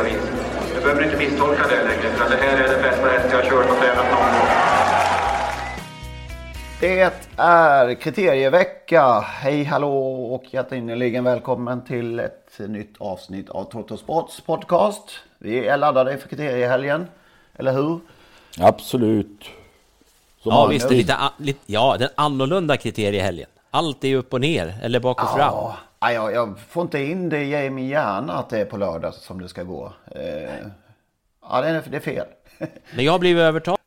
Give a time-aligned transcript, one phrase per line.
[0.00, 0.22] vis.
[0.74, 3.50] Du behöver inte misstolka det längre, för det här är den bästa häst jag har
[3.50, 4.48] kört och tränat någon gång.
[6.80, 9.20] Det är kriterievecka.
[9.20, 15.10] Hej hallå och hjärtinnerligen välkommen till ett nytt avsnitt av Toto Sports podcast.
[15.38, 17.06] Vi är laddade för kriteriehelgen,
[17.54, 18.00] eller hur?
[18.60, 19.44] Absolut.
[20.42, 23.48] Som Ja visst, det är lite, lite, ja, den annorlunda kriteriehelgen.
[23.70, 25.72] Allt är upp och ner, eller bak och fram.
[26.02, 29.14] Nej, jag, jag får inte in det i min hjärna att det är på lördag
[29.14, 29.92] som det ska gå.
[30.14, 30.22] Eh,
[31.42, 32.26] ja, det är, det är fel.
[32.94, 33.78] Men jag blivit övertalad.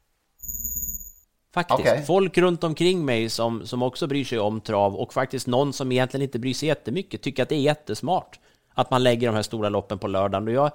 [1.53, 1.79] Faktiskt.
[1.79, 2.03] Okej.
[2.07, 5.91] Folk runt omkring mig som, som också bryr sig om trav och faktiskt någon som
[5.91, 8.39] egentligen inte bryr sig jättemycket tycker att det är jättesmart
[8.73, 10.47] att man lägger de här stora loppen på lördagen.
[10.47, 10.71] Och jag,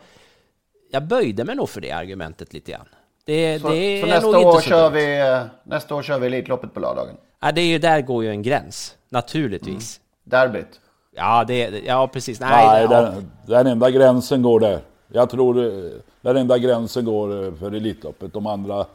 [0.91, 2.89] jag böjde mig nog för det argumentet lite grann.
[3.25, 6.81] Det, Så, det så nästa, år kör vi, eh, nästa år kör vi Elitloppet på
[6.81, 7.17] lördagen.
[7.41, 10.01] Ja, det är ju, där går ju en gräns, naturligtvis.
[10.25, 10.81] Derbyt.
[11.17, 12.41] Ja, det, ja, precis.
[12.41, 13.01] Nej, Nej, det, ja.
[13.01, 14.81] den, den enda gränsen går där.
[15.09, 18.33] Jag tror eh, den enda gränsen går eh, för Elitloppet.
[18.33, 18.87] De andra,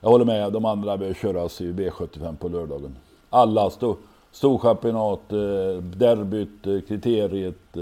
[0.00, 2.96] jag håller med, de andra bör köras i V75 på lördagen.
[3.30, 3.96] Alla, sto,
[4.32, 7.76] Storchampionat, eh, derbyt, kriteriet,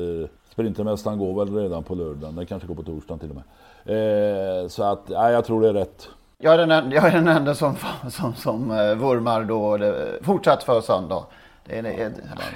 [0.50, 2.36] Sprintermästaren går väl redan på lördagen.
[2.36, 3.44] Den kanske går på torsdagen till och med.
[4.62, 6.08] Eh, så att, nej, jag tror det är rätt.
[6.38, 7.76] Jag är den enda, jag är den enda som,
[8.10, 8.68] som, som
[8.98, 11.24] vurmar då det, fortsatt för söndag.
[11.66, 12.12] Det är, det, är,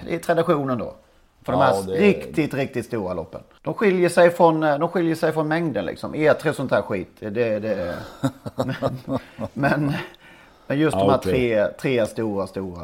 [0.06, 0.94] det är traditionen då.
[1.46, 3.40] För de Ja, här det- riktigt, riktigt stora loppen.
[3.62, 6.14] De skiljer sig från, eh, de skiljer sig från mängden liksom.
[6.14, 7.08] E3 och sånt här skit.
[7.18, 7.94] Det, det,
[8.64, 8.74] men,
[9.52, 9.92] men,
[10.66, 11.32] men just de Ja, här okej.
[11.32, 12.82] tre, tre stora, stora.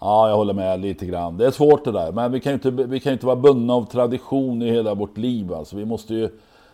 [0.00, 1.36] Ja, jag håller med lite grann.
[1.36, 3.36] Det är svårt det där, men vi kan ju inte, vi kan ju inte vara
[3.36, 5.52] bundna av tradition i hela vårt liv.
[5.54, 6.24] Alltså, vi måste ju,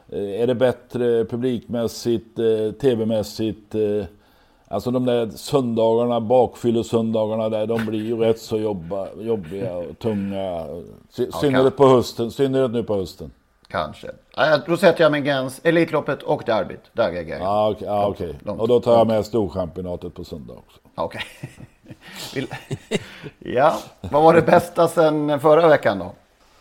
[0.08, 3.74] eh, är det bättre publikmässigt, eh, tv-mässigt?
[4.74, 10.66] Alltså de där söndagarna, bakfyllesöndagarna där, de blir ju rätt så jobba, jobbiga och tunga.
[11.16, 13.30] I synnerhet på hösten, synnerhet nu på hösten.
[13.68, 14.10] Kanske.
[14.36, 15.60] Ja, Då sätter jag min gräns.
[15.64, 16.80] Elitloppet och derbyt.
[16.92, 17.40] Där jag.
[17.40, 17.86] Ja, okej.
[17.86, 18.34] Ja, okej.
[18.44, 20.78] långt, Och då tar jag med Storchampionatet på söndag också.
[20.94, 21.22] Okej.
[22.34, 22.48] Vill-
[23.38, 26.12] ja, vad var det bästa sen förra veckan då?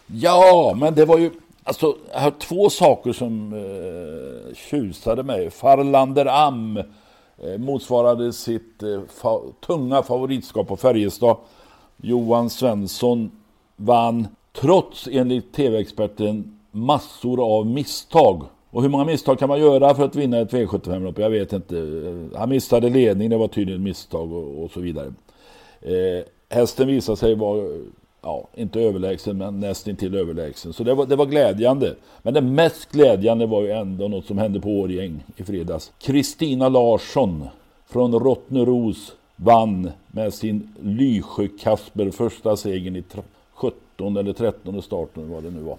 [0.08, 1.32] Ja, men det var ju...
[1.64, 5.52] Alltså, jag har två saker som eh, tjusade mig.
[5.52, 6.80] Farlander Am
[7.38, 11.38] Eh, motsvarade sitt eh, fa tunga favoritskap på Färjestad.
[11.98, 13.32] Johan Svensson
[13.76, 14.28] vann,
[14.62, 18.44] trots enligt tv-experten, massor av misstag.
[18.70, 21.20] Och hur många misstag kan man göra för att vinna ett V75-lopp?
[21.20, 21.78] Jag vet inte.
[21.78, 25.14] Eh, han missade ledning, det var tydligen ett misstag och, och så vidare.
[25.82, 27.68] Eh, hästen visade sig vara,
[28.24, 30.74] ja, inte överlägsen, men nästintill överlägsen.
[30.74, 31.96] Så det var, det var glädjande.
[32.22, 35.92] Men det mest glädjande var ju ändå något som hände på Årjäng i fredags.
[36.02, 37.48] Kristina Larsson
[37.88, 43.04] från Rottneros vann med sin Lysjö Kasper första segern i
[43.54, 45.78] 17 eller 13 starten vad det nu var.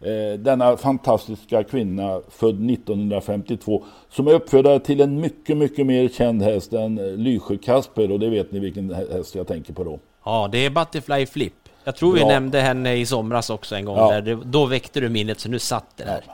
[0.00, 6.42] Eh, denna fantastiska kvinna född 1952 som är uppfödare till en mycket, mycket mer känd
[6.42, 9.98] häst än Lysjö Kasper och det vet ni vilken häst jag tänker på då.
[10.24, 11.67] Ja, det är Butterfly Flip.
[11.84, 12.26] Jag tror vi Ja.
[12.28, 13.96] nämnde henne i somras också en gång.
[13.96, 14.10] Ja.
[14.12, 16.24] Där det, då väckte du minnet, så nu satt det där.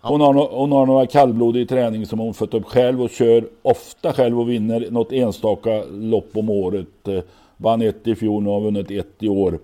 [0.00, 3.10] Hon har, no- hon har några kallblod i träning som hon fött upp själv och
[3.10, 7.08] kör ofta själv och vinner något enstaka lopp om året.
[7.08, 7.18] Eh,
[7.56, 9.58] Vann ett i fjol och har vunnit ett i år.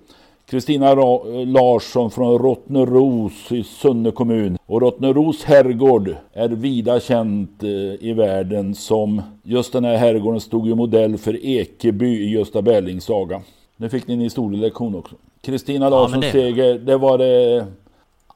[0.47, 4.59] Kristina Ra- Larsson från Rottneros i Sunne kommun.
[4.67, 7.69] Och Rottneros herrgård är vida känt eh,
[8.09, 13.05] i världen som just den här herrgården stod ju modell för Ekeby i Gösta Berlings
[13.05, 13.43] saga.
[13.81, 15.15] Nu fick ni en historielektion också.
[15.41, 17.67] Kristina Larssons men det- seger, det var det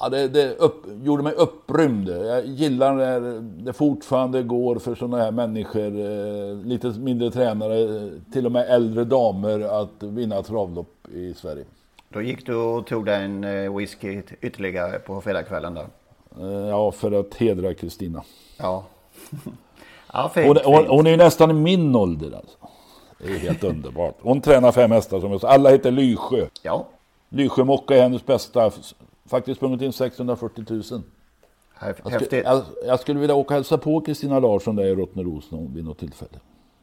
[0.00, 2.08] Ja, det, det upp, gjorde mig upprymd.
[2.08, 8.46] Jag gillar när det fortfarande går för sådana här människor, eh, lite mindre tränare, till
[8.46, 11.64] och med äldre damer, att vinna travlopp i Sverige.
[12.08, 15.86] Då gick du och tog dig en eh, whisky ytterligare på fredagskvällen där.
[16.40, 18.22] Eh, Ja, för att hedra Kristina.
[18.58, 18.84] Ja.
[20.12, 22.56] ja, fint, Hon, hon, hon är ju nästan i min ålder alltså.
[23.18, 24.14] Det är helt underbart.
[24.22, 25.48] Hon tränar fem hästar som jag sa.
[25.48, 26.46] Alla heter Lysjö.
[26.62, 26.86] Ja,
[27.28, 28.70] Lysjö Mocka är hennes bästa.
[29.28, 30.82] Faktiskt sprungit in 640 000.
[30.82, 31.02] häf-
[31.80, 32.44] Jag, skulle, häftigt.
[32.44, 35.44] jag, jag skulle vilja åka och hälsa på Kristina Larsson där i Rottneros
[35.74, 36.30] vid något tillfälle.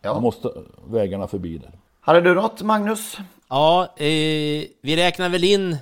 [0.01, 0.19] Jag Ja.
[0.19, 0.49] måste
[0.89, 1.71] vägarna förbi där.
[2.01, 3.17] Hade du något Magnus?
[3.49, 4.05] Ja, eh,
[4.81, 5.77] vi räknar väl in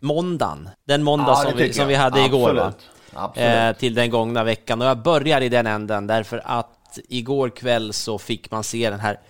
[0.00, 0.68] måndagen.
[0.84, 1.88] Den måndag Ja, som, vi, som jag.
[1.88, 2.62] vi hade igår va?
[2.64, 2.90] Absolut.
[3.12, 3.48] Absolut.
[3.48, 4.80] Eh, till den gångna veckan.
[4.82, 9.00] Och jag börjar i den änden därför att igår kväll så fick man se den
[9.00, 9.20] här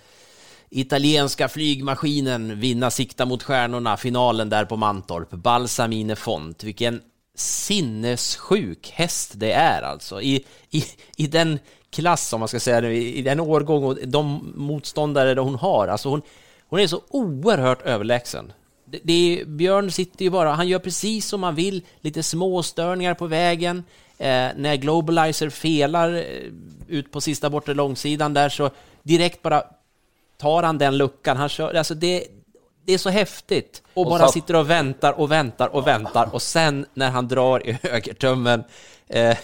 [0.79, 5.31] italienska flygmaskinen vinna Sikta mot stjärnorna, finalen där på Mantorp.
[5.31, 6.63] Balsamine Font.
[6.63, 7.01] Vilken
[7.35, 10.21] sinnessjuk häst det är alltså.
[10.21, 10.83] I, i,
[11.17, 15.55] i den klass, om man ska säga det, i den årgång och de motståndare hon
[15.55, 15.87] har.
[15.87, 16.21] Alltså hon,
[16.67, 18.53] hon är så oerhört överlägsen.
[18.85, 22.63] Det, det är, Björn sitter ju bara, han gör precis som han vill, lite små
[22.63, 23.83] störningar på vägen.
[24.17, 26.23] Eh, när Globalizer felar eh,
[26.87, 28.69] ut på sista bortre långsidan där så
[29.03, 29.63] direkt bara
[30.37, 31.37] tar han den luckan.
[31.37, 32.27] Han kör, alltså det,
[32.85, 33.83] det är så häftigt.
[33.93, 37.27] Och, Och bara satt- sitter och väntar och väntar och väntar och sen när han
[37.27, 38.63] drar i högertummen
[39.07, 39.37] eh,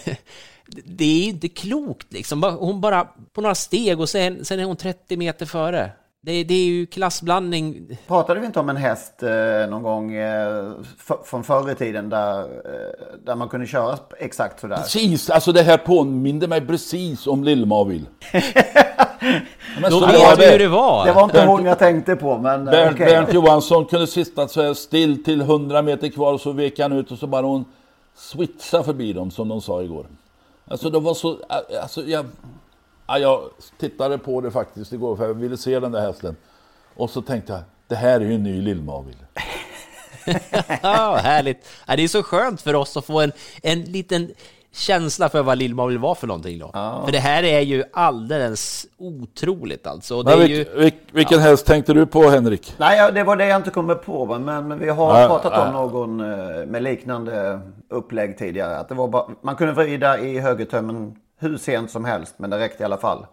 [0.85, 2.43] det är inte klokt liksom.
[2.43, 5.91] Hon bara på några steg och sen, sen är hon 30 meter före.
[6.23, 7.97] Det, det är ju klassblandning.
[8.07, 10.71] Pratade vi inte om en häst eh, någon gång eh,
[11.09, 12.47] f- från förr i tiden där, eh,
[13.25, 14.75] där man kunde köra exakt sådär?
[14.75, 18.05] Precis, alltså det här påminde mig precis om Lill-Mavil.
[19.81, 21.05] Men Då så vet vi hur det var.
[21.05, 23.05] Det var inte Bernt- hon jag tänkte på, men eh, Bernt, okej.
[23.05, 26.91] Bernt Johansson kunde sitta så här still till 100 meter kvar och så vek han
[26.91, 27.65] ut och så bara hon
[28.15, 30.05] switcha förbi dem som de sa igår.
[30.67, 31.37] Alltså det var så,
[31.81, 32.25] alltså jag,
[33.11, 33.41] ja, jag
[33.77, 36.35] tittade på det faktiskt igår för jag ville se den där hästen.
[36.95, 39.15] Och så tänkte jag, det här är ju en ny Lill-Mavil.
[40.81, 41.67] Ja, härligt.
[41.87, 43.31] Ja, det är så skönt för oss att få en,
[43.63, 44.31] en liten
[44.73, 46.71] känsla för vad Lill vill vara för någonting då.
[47.05, 50.23] För det här är ju alldeles otroligt alltså.
[50.23, 50.79] Men är vilk, ju...
[50.79, 52.73] vilk, vilken häst tänkte du på Henrik?
[52.77, 54.25] Nej, ja, det var det jag inte kommer på.
[54.25, 55.67] va, Men vi har Ja, pratat ja.
[55.67, 57.59] om någon eh, med liknande
[57.89, 58.77] upplägg tidigare.
[58.77, 62.59] Att det var bara, man kunde vrida i högertömmen hur sent som helst, men det
[62.59, 63.25] räckte i alla fall.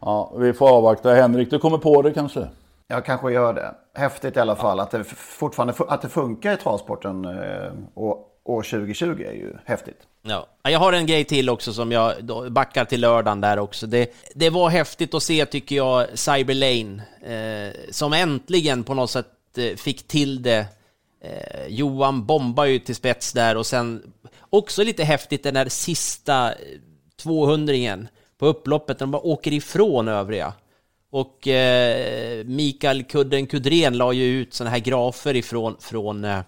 [0.00, 1.14] Ja, vi får avvakta.
[1.14, 2.48] Henrik, du kommer på det kanske?
[2.88, 3.74] Jag kanske gör det.
[3.94, 8.62] Häftigt i alla fall att det fortfarande att det funkar i travsporten eh, och år
[8.62, 9.98] 2020 är ju häftigt.
[10.22, 10.46] Ja.
[10.62, 12.14] Jag har en grej till också som jag
[12.50, 13.86] backar till lördagen där också.
[13.86, 19.10] Det, det var häftigt att se tycker jag Cyber Lane eh, som äntligen på något
[19.10, 19.26] sätt
[19.56, 20.66] eh, fick till det.
[21.20, 24.12] Eh, Johan bombar ju till spets där och sen
[24.50, 26.52] också lite häftigt den där sista
[27.24, 28.08] eh, 200-ringen
[28.38, 30.52] på upploppet, de bara åker ifrån övriga.
[31.10, 36.40] Och eh, Mikael Kudden Kudren la ju ut sådana här grafer ifrån från eh,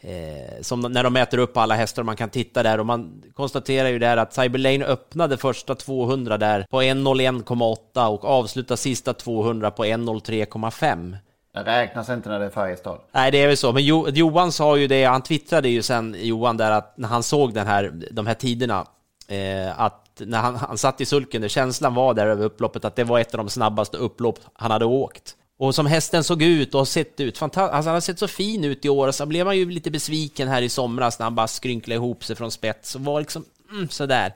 [0.00, 3.88] Eh, som när de mäter upp alla hästar man kan titta där och man konstaterar
[3.88, 9.84] ju där att Cyberlane öppnade första 200 där på 1.01,8 och avslutar sista 200 på
[9.84, 11.16] 1.03,5.
[11.54, 13.00] Det räknas inte när det är Färjestad.
[13.12, 13.72] Nej, det är väl så.
[13.72, 17.22] Men jo, Johan sa ju det, han twittrade ju sen, Johan, där att när han
[17.22, 18.86] såg den här, de här tiderna,
[19.28, 22.96] eh, att när han, han satt i sulken, där känslan var där över upploppet, att
[22.96, 25.36] det var ett av de snabbaste upplopp han hade åkt.
[25.58, 28.28] Och som hästen såg ut och har sett ut, fanta- alltså han har sett så
[28.28, 31.24] fin ut i år, och så blev man ju lite besviken här i somras när
[31.24, 34.34] han bara skrynklade ihop sig från spets och var liksom mm, sådär.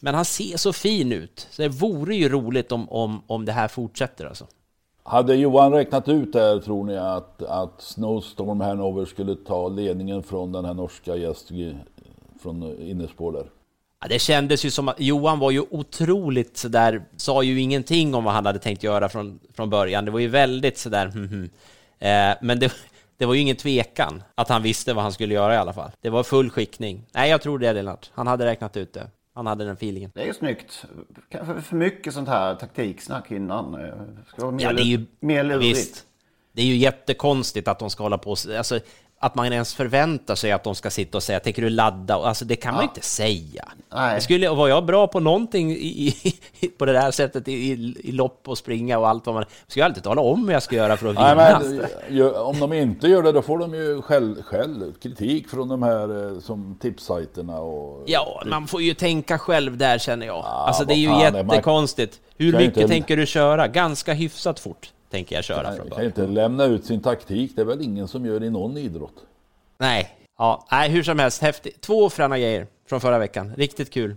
[0.00, 3.52] Men han ser så fin ut, så det vore ju roligt om, om, om det
[3.52, 4.46] här fortsätter alltså.
[5.02, 10.52] Hade Johan räknat ut där tror ni att, att Snowstorm Hanover skulle ta ledningen från
[10.52, 11.80] den här norska gästen
[12.42, 13.46] från innerspår där?
[14.04, 18.24] Ja, det kändes ju som att Johan var ju otroligt sådär, sa ju ingenting om
[18.24, 20.04] vad han hade tänkt göra från, från början.
[20.04, 21.50] Det var ju väldigt sådär, hm, hm.
[21.98, 22.72] Eh, men det,
[23.18, 25.90] det var ju ingen tvekan att han visste vad han skulle göra i alla fall.
[26.00, 27.06] Det var full skickning.
[27.14, 28.10] Nej, jag tror det, Lennart.
[28.14, 29.10] Han hade räknat ut det.
[29.34, 30.10] Han hade den feelingen.
[30.14, 30.84] Det är ju snyggt.
[31.28, 33.74] Kanske för mycket sånt här taktiksnack innan.
[33.74, 33.90] Eh,
[34.28, 35.06] Ska vara mer, Ja, det är ju...
[35.20, 35.76] mer lurigt.
[35.78, 36.04] Visst.
[36.52, 38.30] Det är ju jättekonstigt att de ska hålla på...
[38.30, 38.80] Alltså,
[39.24, 42.14] att man ens förväntar sig att de ska sitta och säga tänker du ladda?
[42.14, 43.68] Alltså det kan man ju inte säga.
[43.94, 44.14] Nej.
[44.14, 46.14] Det skulle, var jag bra på någonting i,
[46.60, 49.44] i, på det där sättet i, i, lopp och springa och allt vad man...
[49.64, 51.34] Jag skulle alltid tala om hur jag ska göra för att vinna.
[51.34, 55.48] Nej, men, ju- om de inte gör det då får de ju själv, själv kritik
[55.48, 58.02] från de här eh, som tipsajterna och...
[58.06, 60.44] Ja, man får ju tänka själv där känner jag.
[60.44, 62.20] alltså det är ju jättekonstigt.
[62.36, 63.68] Hur mycket tänker du köra?
[63.68, 66.06] Ganska hyfsat fort tänker jag köra från Man kan början.
[66.06, 69.14] inte lämna ut sin taktik, det är väl ingen som gör i någon idrott.
[69.78, 71.80] Nej, ja, nej, hur som helst, häftigt.
[71.80, 73.54] Två fräna grejer från förra veckan.
[73.56, 74.16] Riktigt kul.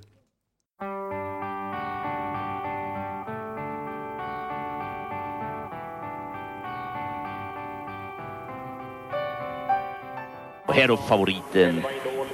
[10.74, 11.84] här upp favoriten,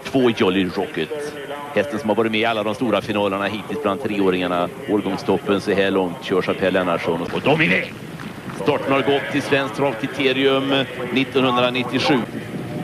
[0.04, 1.10] två Jolly Rocket.
[1.76, 4.70] Hästen som har varit med i alla de stora finalerna hittills bland treåringarna.
[4.90, 7.22] Årgångstoppen så här långt körs av Per Lennartsson.
[7.22, 8.13] Och de är!
[8.62, 12.14] Starten har gått i Svenskt travkriterium 1997.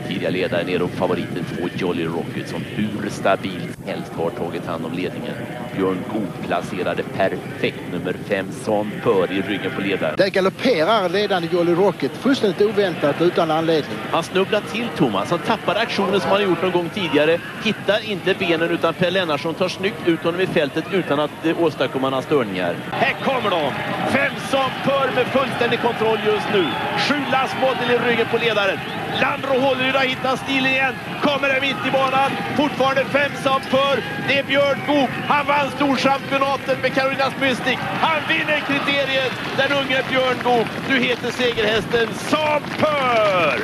[0.08, 4.86] Tidiga ledaren är upp favoriten två Jolly Rocket som hur stabilt helst har tagit hand
[4.86, 5.34] om ledningen.
[5.76, 10.14] Björn Goop placerade perfekt nummer fem Son Pör i ryggen på ledaren.
[10.16, 13.90] Där galopperar ledande Jolly Rocket fullständigt oväntat utan anledning.
[14.10, 15.30] Han snubblar till Thomas.
[15.30, 17.38] Han tappar aktionen som han har gjort någon gång tidigare.
[17.64, 21.62] Hittar inte benen utan Per Lennartsson tar snyggt ut honom i fältet utan att eh,
[21.62, 22.76] åstadkomma några störningar.
[22.90, 23.72] Här kommer de!
[24.12, 26.64] Fem Son Pör med fullständig kontroll just nu.
[27.08, 28.78] Sju Last Model i ryggen på ledaren.
[29.20, 30.94] Landro Hålleryd har hittat stilen igen.
[31.22, 32.30] Kommer där mitt i banan.
[32.56, 33.96] Fortfarande fem Son Pör.
[34.28, 35.10] Det är Björn Goop.
[35.28, 37.78] Han vann storchampionatet med Carolinas Mystic.
[37.78, 40.68] Han vinner kriteriet, den unge Björn Goop.
[40.88, 43.60] Nu heter segerhästen Son Pör!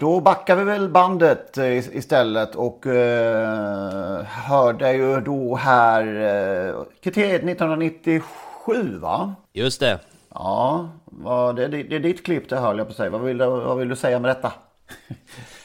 [0.00, 7.42] Då backar vi väl bandet eh, istället och eh, hörde ju då här eh, kriteriet
[7.42, 9.34] 1997 va?
[9.52, 9.98] Just det.
[10.34, 13.10] Ja, vad, det, det, det är ditt klipp det höll jag på att säga.
[13.10, 14.52] Vad vill, vad vill du säga med detta?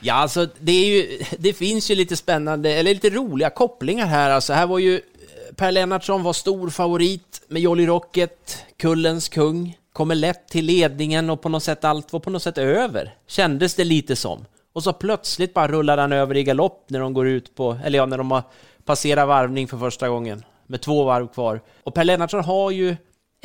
[0.00, 4.30] Ja, alltså det, är ju, det finns ju lite spännande, eller lite roliga kopplingar här.
[4.30, 9.78] Alltså här var ju eh, Per Lennartsson var stor favorit med Jolly Rocket, kullens kung,
[9.92, 13.74] kommer lätt till ledningen och på något sätt allt var på något sätt över, kändes
[13.74, 14.44] det lite som.
[14.72, 17.98] Och så plötsligt bara rullar han över i galopp när de går ut på, eller
[17.98, 18.42] ja, när de har
[18.84, 21.60] passerat varvning för första gången med två varv kvar.
[21.82, 22.96] Och Per Lennartsson har ju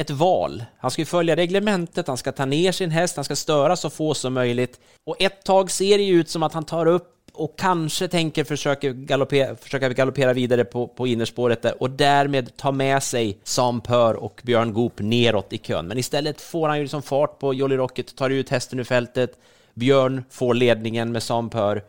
[0.01, 0.63] ett val.
[0.77, 3.89] Han ska ju följa reglementet, han ska ta ner sin häst, han ska störa så
[3.89, 4.79] få som möjligt.
[5.03, 8.43] Och ett tag ser det ju ut som att han tar upp och kanske tänker
[8.43, 13.81] försöka galoppera, försöka galoppera vidare på, på innerspåret där och därmed ta med sig Sam
[13.81, 15.87] Pör och Björn Goop neråt i kön.
[15.87, 19.31] Men istället får han ju liksom fart på Jolly Rocket, tar ut hästen ur fältet.
[19.73, 21.83] Björn får ledningen med Sam Pör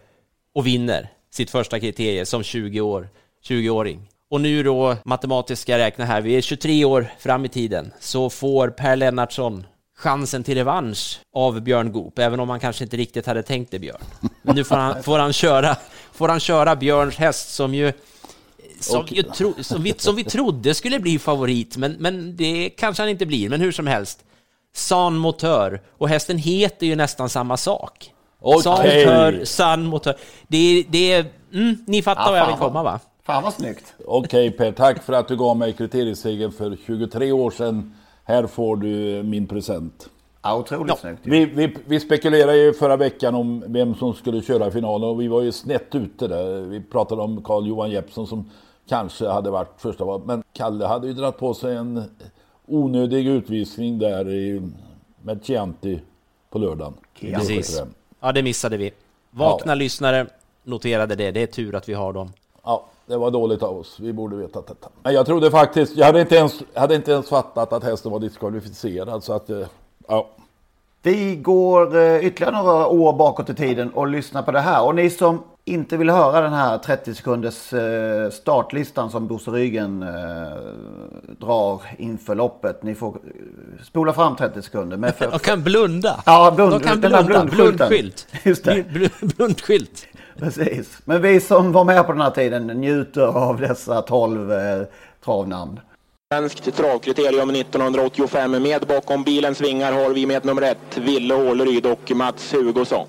[0.54, 3.08] och vinner sitt första kriterie som 20 år,
[3.48, 4.08] 20-åring.
[4.32, 8.68] Och nu då, matematiska räkna här, vi är 23 år fram i tiden, så får
[8.68, 9.66] Per Lennartsson
[9.98, 13.78] chansen till revansch av Björn Goop, även om han kanske inte riktigt hade tänkt det,
[13.78, 14.00] Björn.
[14.42, 15.76] Men nu får han, får han, köra,
[16.12, 17.92] får han köra Björns häst som ju
[18.80, 23.02] som, ju tro, som, vi, som vi trodde skulle bli favorit, men, men det kanske
[23.02, 23.48] han inte blir.
[23.48, 24.24] Men hur som helst,
[24.74, 28.10] San Motör, och hästen heter ju nästan samma sak.
[28.40, 28.62] Okej.
[28.62, 30.16] San Motör, San Motör.
[30.48, 31.26] Det, det är...
[31.52, 33.00] Mm, ni fattar Ja, vad jag vill komma, va?
[33.22, 33.94] Fan vad snyggt.
[34.06, 37.94] Okej Per, tack för att du gav mig kriteriesegern för 23 år sedan.
[38.24, 40.08] Här får du min present.
[40.42, 41.20] Ja, otroligt snyggt.
[41.22, 45.28] Vi, vi, vi spekulerade ju förra veckan om vem som skulle köra finalen och vi
[45.28, 46.60] var ju snett ute där.
[46.60, 48.50] Vi pratade om Carl-Johan Jeppsson som
[48.88, 50.22] kanske hade varit första val.
[50.24, 52.04] Men Kalle hade ju dragit på sig en
[52.66, 54.62] onödig utvisning där i,
[55.22, 56.00] med Chianti
[56.50, 56.94] på lördagen.
[57.20, 57.80] i Precis.
[57.80, 57.86] V75.
[58.20, 58.90] Ja, det missade vi.
[59.30, 60.26] Vakna lyssnare
[60.64, 61.30] noterade det.
[61.30, 62.32] Det är tur att vi har dem.
[62.64, 63.96] Ja, det var dåligt av oss.
[64.00, 64.88] Vi borde vetat detta.
[65.02, 68.20] Men jag trodde faktiskt, jag hade inte ens, hade inte ens fattat att hästen var
[68.20, 69.24] diskvalificerad.
[69.24, 69.66] Så att, eh,
[70.08, 70.28] ja.
[71.02, 74.84] Vi går eh, ytterligare några år bakåt i tiden och lyssnar på det här.
[74.84, 80.02] Och ni som inte vill höra den här 30 sekunders eh, startlistan som Bosse Rygen
[80.02, 80.08] eh,
[81.40, 82.82] drar inför loppet.
[82.82, 84.96] Ni får eh, spola fram 30 sekunder.
[84.96, 86.22] Med för, De kan blunda.
[86.26, 87.44] Ja, blund, De kan blunda.
[87.44, 88.26] Blundskylt.
[88.44, 88.72] Just det.
[88.90, 90.06] Bl- Blundskylt.
[90.38, 90.98] Precis.
[91.04, 94.82] Men vi som var med på den här tiden njuter av dessa 12 eh,
[95.24, 95.80] travnamn.
[96.32, 98.62] Svenskt travkriterium 1985.
[98.62, 103.06] Med bakom bilens vingar har vi med nummer ett Ville Åleryd och Mats Hugosson.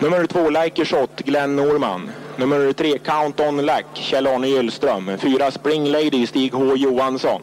[0.00, 2.10] Nummer två Like a Shot Glenn Norman.
[2.36, 5.18] Nummer tre Count On Lack Kjell-Arne Gyllström.
[5.18, 7.40] Fyra Spring Lady Stig H Johansson.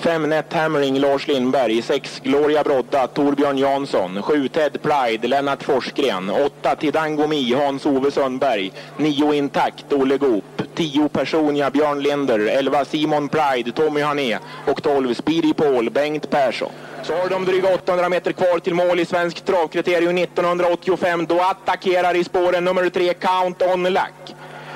[0.00, 1.82] Fem Net Hammering Lars Lindberg.
[1.82, 4.22] Sex Gloria Brodda Torbjörn Jansson.
[4.22, 6.30] Sju Ted Pride Lennart Forsgren.
[6.30, 8.72] Åtta Tidango Mi Hans-Ove Sundberg.
[8.96, 10.62] Nio Intakt Olle Goop.
[10.74, 12.38] Tio Personia Björn Linder.
[12.38, 14.38] Elva Simon Pride Tommy Hané.
[14.66, 16.70] Och tolv Speedy Paul Bengt Persson.
[17.02, 21.26] Så har de dryga 800 meter kvar till mål i svensk travkriterium 1985.
[21.26, 24.34] Då attackerar i spåren nummer tre Count On Luck.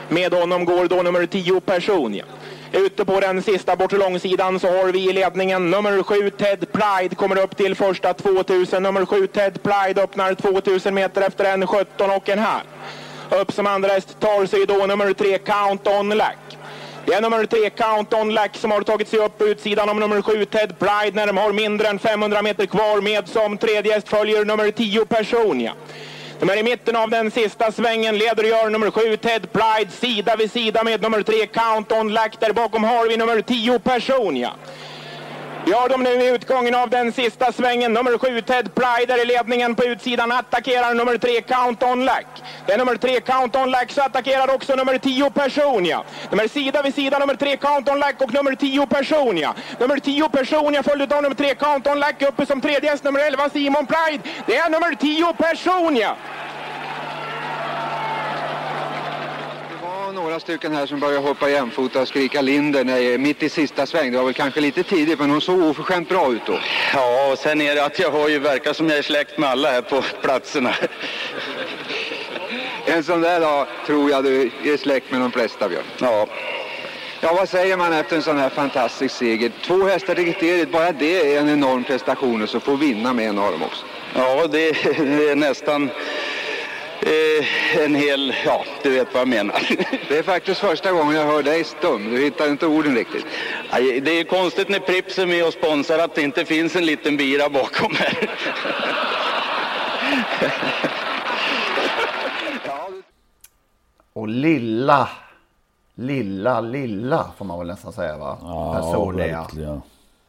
[0.09, 2.25] Med honom går då nummer 10 Personia.
[2.75, 7.15] Ute på den sista bortre långsidan så har vi i ledningen nummer 7 Ted Pride
[7.15, 8.83] kommer upp till första 2000.
[8.83, 12.65] Nummer 7 Ted Pride öppnar 2000 meter efter en 17 och en halv.
[13.31, 16.39] Upp som andra häst tar sig då nummer 3 Count On Lack.
[17.07, 20.01] Det är nummer 3 Count On Lack som har tagit sig upp på utsidan om
[20.01, 23.95] nummer 7 Ted Pride när de har mindre än 500 meter kvar med som tredje
[23.95, 25.73] häst följer nummer 10 Personia.
[26.43, 29.91] De är i mitten av den sista svängen, leder och gör nummer 7 Ted Pride
[29.91, 32.41] sida vid sida med nummer 3 Count On Lack.
[32.41, 34.53] Där bakom har vi nummer 10 Personia.
[35.67, 37.93] Gör de nu i utgången av den sista svängen.
[37.93, 42.27] Nummer 7 Ted Pryder i ledningen på utsidan attackerar nummer 3 Count On Lack.
[42.67, 46.03] Det är nummer 3 Count On Lack så attackerar också nummer 10 Personia.
[46.31, 49.55] De är sida vid sida nummer 3 Count On Lack och nummer 10 Personia.
[49.79, 53.21] Nummer 10 Personia följt av nummer 3 Count On Lack uppe som tredje häst nummer
[53.21, 54.23] 11 Simon Pride.
[54.47, 56.17] Det är nummer 10 Personia.
[60.23, 64.13] Några stycken här som börjar hoppa jämfota och skrika Linder när, mitt i sista sväng.
[64.13, 66.59] Det var väl kanske lite tidigt men hon såg oförskämt bra ut då.
[66.95, 69.51] Ja, och sen är det att jag har ju verkar som jag är släkt med
[69.51, 70.75] alla här på platserna.
[72.87, 75.85] en sån där dag tror jag du är släkt med de flesta Björn.
[75.99, 76.27] Ja.
[77.21, 79.53] Ja, vad säger man efter en sån här fantastisk seger?
[79.67, 83.27] Två hästar i kriteriet, bara det är en enorm prestation och så får vinna med
[83.27, 83.87] enorm också.
[84.15, 85.91] Ja, det, det är nästan
[87.03, 89.67] eh, en hel, ja, du vet vad jag menar.
[90.09, 92.15] det är faktiskt första gången jag hör dig stum.
[92.15, 93.27] Du hittar inte orden riktigt.
[93.71, 96.87] Aj, det är konstigt när Prips är med och sponsrar att det inte finns en
[96.87, 98.31] liten bira bakom här.
[104.15, 105.09] Och lilla,
[105.95, 108.39] lilla, lilla får man väl nästan säga va?
[108.43, 109.41] Ja, Personliga.
[109.41, 109.83] verkligen.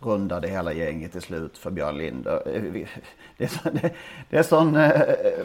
[0.05, 2.41] Rundade hela gänget till slut för Björn Linder.
[3.38, 3.89] Det är, så, det,
[4.29, 4.91] det är sån, eh,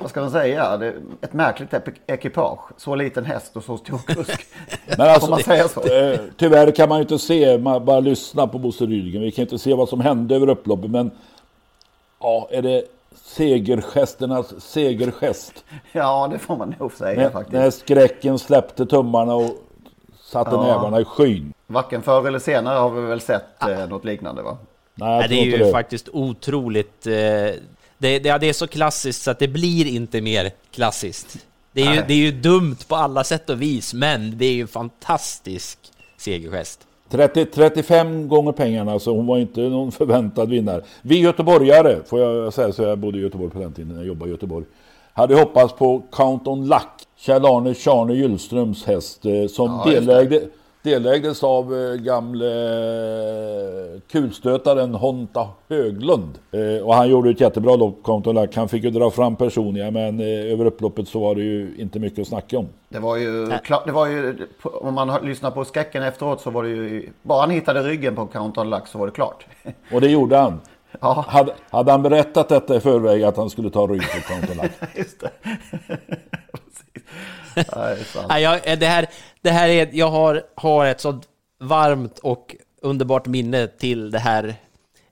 [0.00, 1.74] vad ska man säga, ett märkligt
[2.06, 2.60] ekipage.
[2.76, 4.46] Så liten häst och så stor kusk.
[4.86, 5.82] Men alltså, man säga så?
[5.82, 9.22] eh, tyvärr kan man ju inte se, man bara lyssna på Bosse Rydgren.
[9.22, 11.10] Vi kan inte se vad som hände över upploppet, men
[12.20, 12.84] ja, är det
[13.24, 15.64] segergesternas segergest?
[15.92, 17.52] Ja, det får man nog säga När, faktiskt.
[17.52, 19.50] när skräcken släppte tummarna och
[20.28, 20.62] satte Ja.
[20.62, 21.52] nävarna i skyn.
[21.66, 24.58] Varken förr eller senare har vi väl sett eh, något liknande va?
[24.94, 25.70] Nej, Nej, det är ju det.
[25.72, 27.06] faktiskt otroligt.
[27.06, 27.58] Eh, det,
[27.98, 31.38] det, det är så klassiskt så att det blir inte mer klassiskt.
[31.72, 34.52] Det är, ju, det är ju dumt på alla sätt och vis, men det är
[34.52, 35.78] ju en fantastisk
[36.16, 36.80] segergest.
[37.10, 40.82] 30, 35 gånger pengarna, så hon var inte någon förväntad vinnare.
[41.02, 44.06] Vi göteborgare, får jag säga så, jag bodde i Göteborg på den tiden när jag
[44.06, 44.66] jobbade i Göteborg.
[45.12, 50.40] Hade hoppats på Count on Luck, Kjell-Arne Tjarne Gyllströms häst, eh, som Ja, delägde,
[50.82, 52.46] delägdes av eh, gamle
[53.94, 56.38] eh, kulstötaren Honta Höglund.
[56.84, 58.56] Och han gjorde ett jättebra lopp, Luck.
[58.56, 62.18] Han fick ju dra fram personliga, men över upploppet så var det ju inte mycket
[62.18, 62.68] att snacka om.
[62.88, 66.50] Det var ju, klart, det var ju, om man har lyssnat på skräcken efteråt så
[66.50, 69.46] var det ju, bara han hittade ryggen på Count on Luck så var det klart.
[69.92, 70.60] Och det gjorde han.
[71.00, 71.24] Ja.
[71.28, 74.56] Hade, hade han berättat detta i förväg att han skulle ta rygg på Count on
[74.56, 74.72] Luck?
[74.96, 75.30] Just det.
[77.76, 77.96] Nej.
[78.28, 79.06] Nej, jag, eh, det här,
[79.42, 81.28] det här är, jag har, har ett sånt
[81.60, 84.54] varmt och underbart minne till det här.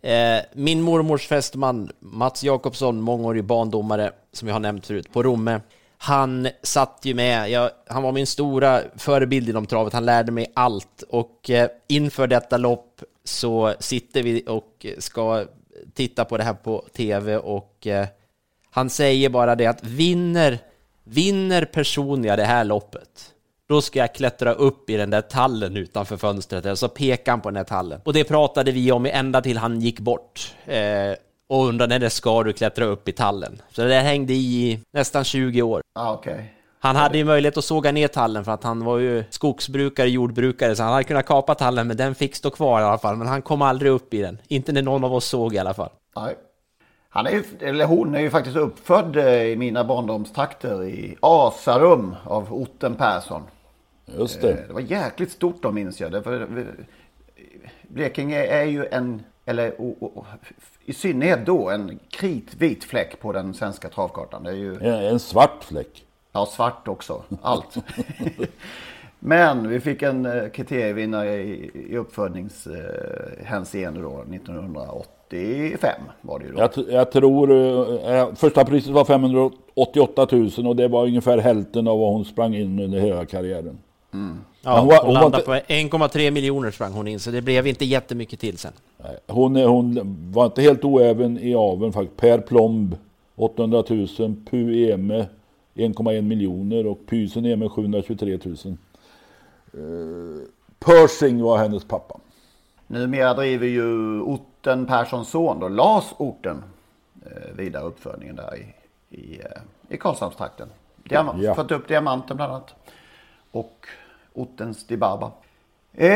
[0.03, 5.61] Eh, min mormors fästman Mats Jakobsson, mångårig bandomare, som jag har nämnt förut, på Romme.
[5.99, 10.53] Han satt ju med, jag, han var min stora förebild inom travet, han lärde mig
[10.55, 11.03] allt.
[11.09, 15.45] Och eh, inför detta lopp så sitter vi och ska
[15.95, 18.07] titta på det här på tv och eh,
[18.71, 20.59] han säger bara det att vinner,
[21.07, 23.33] vinner Personia det här loppet,
[23.69, 26.67] då ska jag klättra upp i den där tallen utanför fönstret.
[26.67, 28.01] Och så pekar han på den där tallen.
[28.05, 30.55] Och det pratade vi om ända till han gick bort.
[30.67, 31.15] Eh,
[31.49, 33.63] och undrade när ska du klättra upp i tallen.
[33.71, 35.83] Så det hängde i nästan 20 år.
[35.95, 36.53] Ja, okej.
[36.79, 40.77] Han hade ju möjlighet att såga ner tallen för att han var ju skogsbrukare, jordbrukare,
[40.77, 43.17] så han hade kunnat kapa tallen, men den fick stå kvar i alla fall.
[43.17, 44.39] Men han kom aldrig upp i den.
[44.49, 45.91] Inte när någon av oss såg i alla fall.
[46.17, 46.35] Nej.
[47.17, 52.15] Han är ju, eller hon är ju faktiskt uppfödd eh, i mina barndomstrakter i Asarum
[52.25, 53.43] av Otten Persson.
[54.19, 54.51] Just det.
[54.51, 56.13] Eh, Det var jäkligt stort då minns jag.
[56.13, 56.49] Därför,
[57.83, 60.25] Blekinge är ju en, eller o, o,
[60.85, 64.43] i synnerhet då, en kritvit fläck på den svenska travkartan.
[64.43, 66.05] Det är ju, En, svart fläck.
[66.33, 67.77] ja svart också, allt.
[69.19, 74.25] Men vi fick en eh, kriterievinnare i, i uppfödningshänseende då
[75.31, 76.59] 1985 var det ju då.
[76.59, 77.51] Jag, jag tror
[78.11, 82.55] eh, första priset var 588 000 och det var ungefär hälften av vad hon sprang
[82.55, 83.79] in under hela karriären.
[84.11, 87.43] Ja, Men hon, var- hon landade inte- på 1,3 miljoner sprang hon in, så det
[87.43, 88.73] blev inte jättemycket till sen.
[89.05, 92.17] Nej, Hon, är- hon var inte helt oäven i aveln faktiskt.
[92.17, 92.97] Per Plomb
[93.37, 95.27] 800 000, Pu Eme
[95.75, 98.57] 1,1 miljoner och Pysen Eme 723 000.
[99.75, 100.41] Uh,
[100.79, 102.21] Persing var hennes pappa.
[102.87, 106.65] Numera driver ju Otten Perssons son då, Lars Orten,
[107.27, 108.75] eh, vidare uppfödningen där i,
[109.17, 110.69] i, eh, i Karlshamnstrakten.
[111.05, 111.55] Diamant, Ja.
[111.55, 112.75] Fått upp diamanten bland annat.
[113.51, 113.87] Och
[114.35, 115.31] Ottens Dibaba.
[115.93, 116.11] Eh,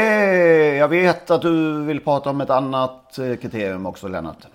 [0.76, 4.46] jag vet att du vill prata om ett annat eh, kriterium också Lennart.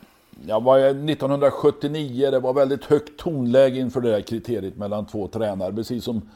[0.47, 5.73] Jag var 1979, det var väldigt högt tonläge inför det här kriteriet mellan två tränare.
[5.73, 6.29] Precis som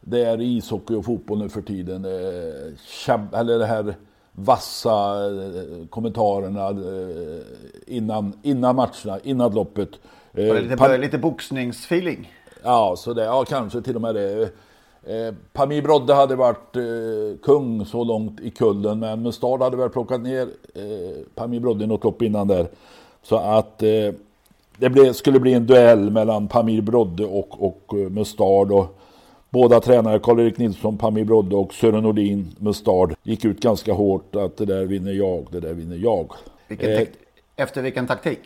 [0.00, 2.04] det är i ishockey och fotboll nu för tiden.
[2.04, 3.94] Eller det här
[4.32, 7.42] vassa eh, kommentarerna eh,
[7.86, 9.88] innan, innan matcherna, innan loppet.
[10.32, 12.32] Var det lite, Pam- lite boxningsfeeling?
[12.62, 14.42] Ja, så det, ja, kanske till och med det.
[15.04, 19.88] Eh, Pamir Brodde hade varit eh, kung så långt i kullen, men Mustard hade väl
[19.88, 22.66] plockat ner eh, Pamir Brodde något lopp innan där.
[23.22, 24.14] Så att eh,
[24.76, 28.72] det skulle bli en duell mellan Pamir Brodde och, och eh, Mustard.
[28.72, 28.99] Och
[29.50, 34.56] båda tränare, Karl-Erik Nilsson, Pamir Brodde och Sören Nordin, Mustard, gick ut ganska hårt att
[34.56, 36.32] det där vinner jag, det där vinner jag.
[36.68, 37.02] Vilken Eh,
[37.56, 38.38] efter vilken taktik?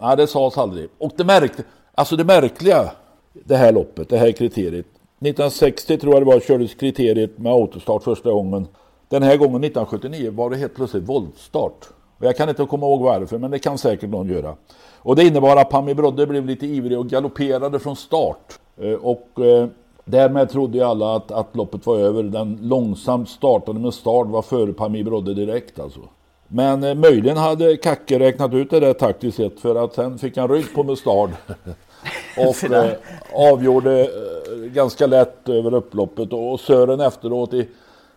[0.00, 0.88] Nej, det sades aldrig.
[0.98, 1.52] Och det, märk,
[1.94, 2.90] alltså det märkliga,
[3.32, 4.86] det här loppet, det här kriteriet.
[5.20, 8.66] 1960 tror jag det var, kördes kriteriet med autostart första gången.
[9.08, 11.88] Den här gången 1979 var det helt plötsligt voltstart.
[12.18, 14.56] Och jag kan inte komma ihåg varför, men det kan säkert någon göra.
[14.96, 18.58] Och det innebar att Pammi Brodde blev lite ivrig och galopperade från start.
[18.80, 19.68] Eh, Och eh,
[20.04, 22.22] därmed trodde ju alla att, att loppet var över.
[22.22, 26.00] Den långsamt startade med start var före Pammi Brodde direkt alltså.
[26.48, 30.36] Men eh, möjligen hade Kacke räknat ut det där taktiskt sett för att sen fick
[30.36, 31.30] han rygg på Mustard.
[32.36, 32.92] och eh,
[33.34, 34.08] avgjorde eh,
[34.72, 37.68] ganska lätt över upploppet och Sören efteråt i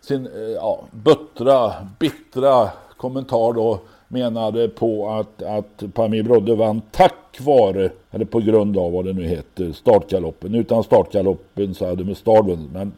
[0.02, 7.39] sin eh, ja, buttra, bittra kommentar då menade på att, att Pamir Brodde vann tack
[7.39, 10.56] vare, eller på grund av vad det nu heter, startgaloppen.
[10.56, 12.72] Utan startgaloppen så hade Mustard vunnit.
[12.72, 12.94] Men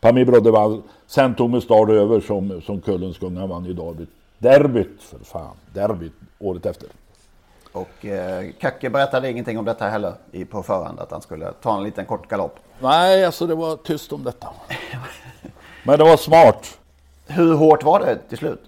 [0.00, 0.82] Pamir Brodde vann.
[1.06, 3.36] Sen tog Mustard över som, som Kullens kung.
[3.36, 4.08] Han vann ju derbyt.
[4.38, 5.56] Derbyt, för fan.
[5.74, 6.88] Derbyt året efter.
[7.72, 11.76] Och eh, Kacke berättade ingenting om detta heller i, på förhand, att han skulle ta
[11.76, 12.56] en liten kort galopp.
[12.80, 14.48] Nej, alltså det var tyst om detta.
[15.84, 16.78] Men det var smart.
[17.26, 18.60] Hur hårt var det till slut?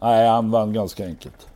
[0.00, 1.46] Nej, han vann ganska enkelt.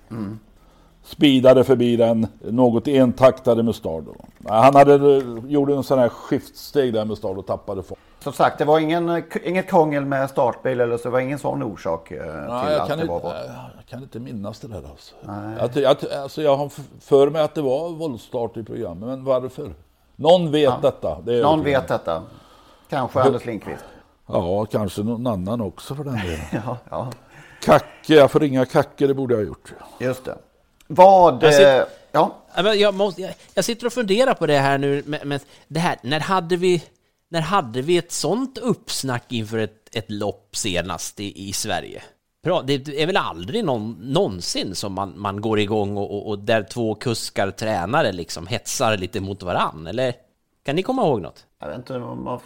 [1.02, 4.04] Speedade förbi den något entaktade Mustard.
[4.04, 4.14] då.
[4.38, 7.98] Nej, Han hade, gjorde en sån här skiftsteg där Mustard och tappade fart.
[8.20, 11.62] Som sagt, det var ingen, inget krångel med startbil eller så, det var ingen sån
[11.62, 13.34] orsak eh, till Nej, jag, att kan det var inte, bort.
[13.76, 15.14] jag kan inte minnas det där alltså.
[15.60, 19.74] Jag, jag, alltså jag har för mig att det var våldstart i programmet, men varför?
[20.16, 20.78] Någon vet Ja.
[20.82, 21.20] detta.
[21.24, 22.22] Det Någon övertygad vet detta.
[22.90, 23.84] Kanske Anders Lindqvist.
[24.26, 26.38] Ja, kanske någon annan också för den delen.
[26.66, 27.08] Ja, ja.
[27.64, 29.72] Kacke, jag får ringa Kacke, det borde jag ha gjort.
[30.00, 30.38] Just det.
[30.86, 31.42] Vad...
[31.42, 34.58] Jag sitter- eh, Ja, Ja, men Jag, måste, jag, jag sitter och funderar på det
[34.58, 36.84] här nu, med, med det här, när hade vi,
[37.30, 42.02] när hade vi ett sånt uppsnack inför ett, ett lopp senast i, i Sverige?
[42.44, 46.38] Bra, det är väl aldrig någon, någonsin som man, man går igång och, och, och
[46.38, 50.14] där två kuskar, tränare liksom hetsar lite mot varann, eller?
[50.64, 51.46] Kan ni komma ihåg något?
[51.60, 52.40] jag vet inte om man...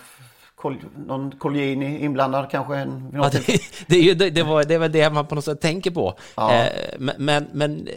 [1.07, 2.77] Någon Colgjini inblandad kanske?
[2.77, 3.47] En, Ja, det,
[3.87, 5.91] det, är ju, det, det, var, det är väl det man på något sätt tänker
[5.91, 6.15] på.
[6.37, 6.55] Ja.
[6.55, 6.69] Eh,
[6.99, 7.95] men, men, eh,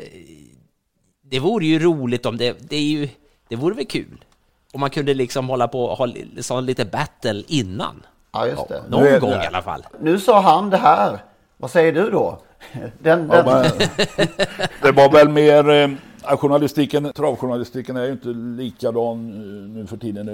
[1.23, 3.09] det vore ju roligt om det, det är ju,
[3.47, 4.25] det vore väl kul
[4.73, 8.03] om man kunde liksom hålla på och ha li- sån lite battle innan.
[8.33, 8.83] Ja, just det.
[8.89, 9.85] Någon Nu gång i alla fall.
[10.01, 11.19] Nu sa han det här.
[11.57, 12.41] Vad säger du då?
[12.99, 13.87] Den, Ja, den, men,
[14.81, 15.97] det var väl mer...
[16.23, 18.27] Journalistiken, travjournalistiken är ju inte
[18.63, 20.25] likadan eh, nu för tiden.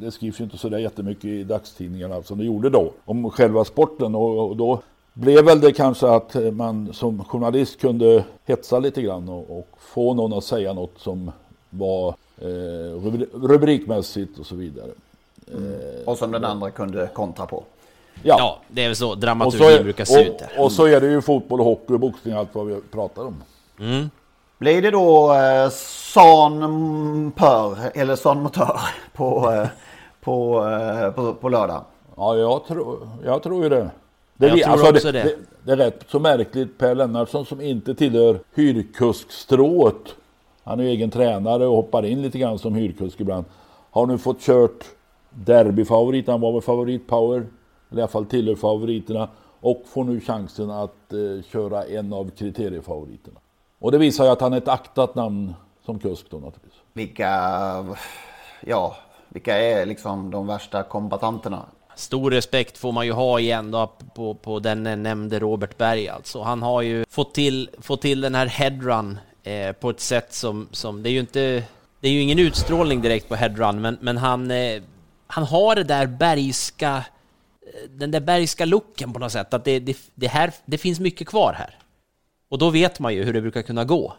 [0.00, 2.92] Det- skrivs ju inte så där jättemycket i dagstidningarna som det gjorde då.
[3.04, 4.80] Om själva sporten och, då
[5.14, 10.14] blev väl det kanske att man som journalist kunde hetsa lite grann och, och få
[10.14, 11.30] någon att säga något som
[11.70, 12.08] var
[12.40, 12.44] eh,
[12.94, 14.90] rubri- rubrikmässigt och så vidare.
[16.04, 17.64] och som den andra kunde kontra på.
[18.22, 18.34] Ja.
[18.38, 21.20] Ja, det är väl så dramaturgin brukar se ut och, och så är det ju
[21.20, 23.42] fotboll, hockey och boxning, allt vad vi pratar om.
[23.80, 24.10] Mm.
[24.62, 28.80] Blir det då eh, San Pör eller San Motör
[29.12, 29.68] på, eh,
[30.20, 31.84] på, eh, på, på lördag?
[32.16, 33.90] Ja, jag tror, jag tror ju det.
[34.36, 35.24] Det, Jag tror alltså, också det, det.
[35.24, 35.36] det.
[35.64, 36.78] Det är rätt så märkligt.
[36.78, 40.14] Per Lennartsson som inte tillhör hyrkuskstrået.
[40.64, 43.44] Han är ju egen tränare och hoppar in lite grann som hyrkusk ibland.
[43.90, 44.84] Har nu fått kört
[45.30, 46.26] derbyfavorit.
[46.26, 47.46] Han var väl favorit power.
[47.90, 49.28] Eller i alla fall tillhör favoriterna.
[49.60, 53.40] Och får nu chansen att eh, köra en av kriteriefavoriterna.
[53.82, 56.80] Och det visar ju att han är ett aktat namn som kusk då naturligtvis.
[56.92, 57.28] Vilka,
[58.60, 58.96] ja,
[59.28, 61.62] vilka är liksom de värsta kombatanterna?
[61.96, 66.42] Stor respekt får man ju ha igen då på, på den nämnde Robert Berg alltså.
[66.42, 70.68] Han har ju fått till, fått till den här headrun eh, på ett sätt som,
[70.70, 71.64] som, det är ju inte,
[72.00, 74.82] det är ju ingen utstrålning direkt på headrun, men, men han, eh,
[75.26, 79.80] han har det där bergska, eh, den där bergska looken på något sätt, att det,
[79.80, 81.78] det, det, här, det finns mycket kvar här.
[82.52, 84.14] Och då vet man ju hur det brukar kunna gå.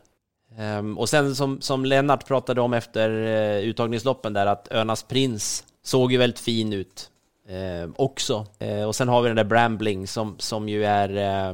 [0.80, 5.63] Um, och sen som, som Lennart pratade om efter uh, uttagningsloppen där, att Önas prins
[5.84, 7.10] såg ju väldigt fin ut
[7.50, 8.46] uh, också.
[8.63, 11.54] Uh, och sen har vi den där Brambling som, som ju är, eh,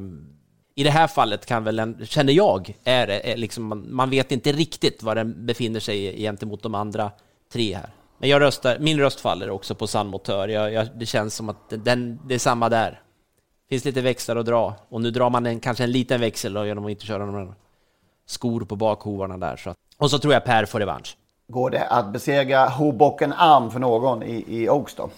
[0.75, 4.31] i det här fallet kan väl, en, känner jag, är, är liksom, man, man vet
[4.31, 7.11] inte riktigt var den befinner sig gentemot de andra
[7.53, 7.89] tre här.
[8.17, 10.47] Men jag röstar, min röst faller också på San Motör.
[10.47, 13.01] Jag, jag, det känns som att den, det är samma där
[13.69, 14.75] finns lite växlar att dra.
[14.89, 17.53] Och nu drar man en, kanske en liten växel då, genom att inte köra några
[18.25, 19.55] skor på bakhovarna där.
[19.55, 19.73] Så.
[19.97, 21.17] Och så tror jag Per får revansch.
[21.47, 25.09] Går det att besegra Hoboken Arm för någon i, i Oaks då?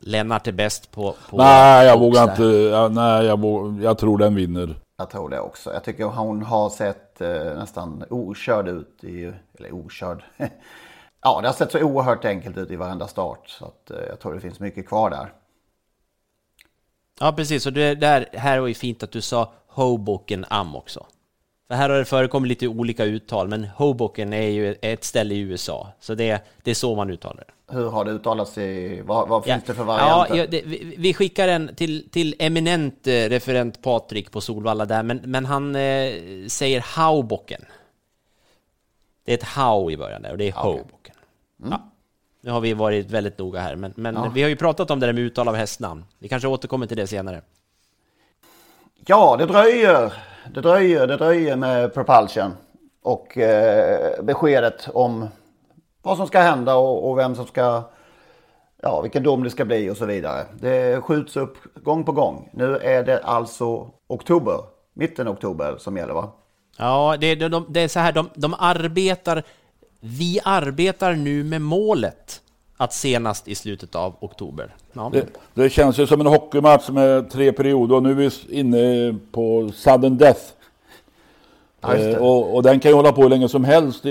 [0.00, 1.14] Lennart är bäst på...
[1.30, 2.42] på nej, jag vågar inte.
[2.42, 4.74] Ja, nej, jag, vågar, jag tror den vinner.
[4.96, 5.72] Jag tror det också.
[5.72, 7.28] Jag tycker hon har sett eh,
[7.58, 9.32] nästan okörd ut i...
[9.58, 10.24] Eller okörd.
[11.22, 13.48] ja, det har sett så oerhört enkelt ut i varenda start.
[13.48, 15.32] Så att, eh, jag tror det finns mycket kvar där.
[17.22, 17.66] Ja, precis.
[17.66, 21.06] Och det där, här var ju fint att du sa Hoboken Am också.
[21.68, 25.38] För här har det förekommit lite olika uttal, men Hoboken är ju ett ställe i
[25.38, 25.88] USA.
[26.00, 27.74] Så det, det är så man uttalar det.
[27.74, 29.72] Hur har det uttalats i, vad, vad finns ja.
[29.72, 30.36] det för varianter?
[30.36, 35.02] Ja, det, vi, vi, skickar en till, till eminent eh, referent Patrik på Solvalla där,
[35.02, 36.12] men, men han eh,
[36.48, 37.64] säger Hoboken.
[39.24, 40.62] Det är ett how i början där, och det är okay.
[40.62, 41.14] Hoboken.
[41.60, 41.70] Mm.
[41.70, 41.91] Ja.
[42.44, 44.30] Nu har vi varit väldigt noga här, men, men ja.
[44.34, 46.04] vi har ju pratat om det där med uttal av hästnamn.
[46.18, 47.42] Vi kanske återkommer till det senare.
[49.06, 50.12] Ja, det dröjer.
[50.54, 52.52] Det dröjer, det dröjer med Propulsion.
[53.02, 55.28] Och eh, beskedet om
[56.02, 57.82] vad som ska hända och, och, vem som ska...
[58.82, 60.46] Ja, vilken dom det ska bli och så vidare.
[60.60, 62.50] Det skjuts upp gång på gång.
[62.52, 64.58] Nu är det alltså oktober,
[64.94, 66.32] mitten oktober som gäller va?
[66.78, 69.42] Ja, det, de, det är så här, de, de arbetar
[70.04, 72.40] vi arbetar nu med målet
[72.76, 74.74] att senast i slutet av oktober.
[74.92, 75.10] Ja.
[75.12, 79.14] Det, det, känns ju som en hockeymatch med tre perioder och nu är vi inne
[79.32, 80.40] på sudden death.
[81.80, 84.10] Ja, eh, och, och, den kan ju hålla på hur länge som helst i,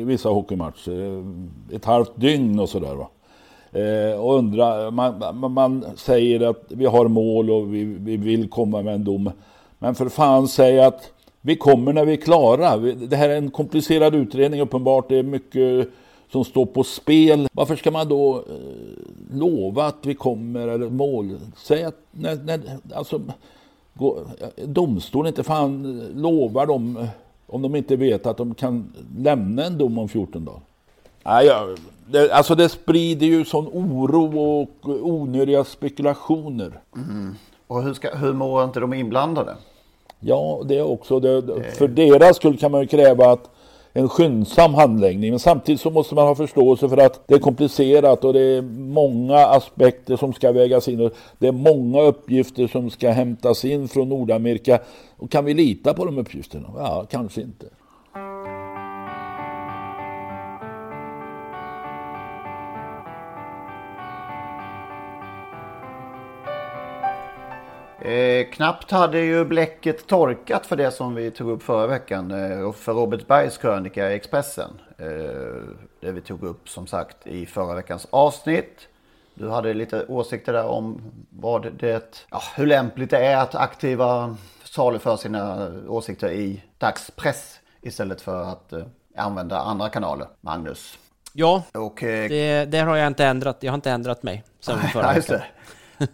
[0.00, 1.24] i vissa hockeymatcher.
[1.72, 3.08] Ett halvt dygn och sådär va.
[3.72, 8.50] Eh, och undra, man, man, man, säger att vi har mål och vi, vi vill
[8.50, 9.30] komma med en dom.
[9.78, 12.76] Men för fan säg att vi kommer när vi är klara.
[12.76, 15.08] Det här är en komplicerad utredning uppenbart.
[15.08, 15.88] Det är mycket
[16.32, 17.48] som står på spel.
[17.52, 21.38] Varför ska man då eh, lova att vi kommer eller mål?
[21.56, 22.60] Säg att när, när,
[22.94, 23.20] alltså,
[23.94, 24.18] gå,
[24.64, 27.08] domstolen inte fan lovar dem eh,
[27.46, 30.60] om de inte vet att de kan lämna en dom om 14 dagar.
[31.24, 31.68] Nej, ja,
[32.06, 36.80] det, alltså det sprider ju sån oro och onödiga spekulationer.
[36.96, 37.34] Mm.
[37.66, 39.56] Och hur, ska, hur mår inte de inblandade?
[40.20, 41.20] Ja, det också.
[41.20, 43.50] Det, för deras skull kan man ju kräva att
[43.92, 45.30] en skyndsam handläggning.
[45.30, 48.62] Men samtidigt så måste man ha förståelse för att det är komplicerat och det är
[48.62, 51.00] många aspekter som ska vägas in.
[51.00, 54.78] Och det är många uppgifter som ska hämtas in från Nordamerika.
[55.16, 56.68] Och kan vi lita på de uppgifterna?
[56.76, 57.66] Ja, kanske inte.
[68.00, 72.30] Eh, knappt hade ju bläcket torkat för det som vi tog upp förra veckan.
[72.30, 74.70] Eh, för Robert Bergs krönika i Expressen.
[74.98, 75.06] Eh,
[76.00, 78.88] det vi tog upp som sagt i förra veckans avsnitt.
[79.34, 84.36] Du hade lite åsikter där om vad det, ja, hur lämpligt det är att aktiva
[84.64, 88.82] saluför sina åsikter i dagspress istället för att eh,
[89.16, 90.26] använda andra kanaler.
[90.40, 90.98] Magnus.
[91.32, 93.56] Ja, och, eh, det, det, har jag inte ändrat.
[93.60, 95.40] Jag har inte ändrat mig sen förra veckan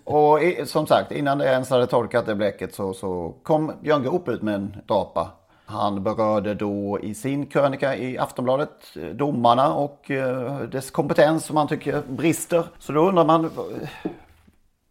[0.05, 4.03] och i, som sagt, innan det ens hade torkat det bläcket så, så kom Björn
[4.03, 5.31] Goop ut med en drapa.
[5.67, 11.57] Han berörde då i sin krönika i Aftonbladet eh, domarna och eh, dess kompetens som
[11.57, 12.65] han tycker brister.
[12.79, 14.11] Så då undrar man, eh,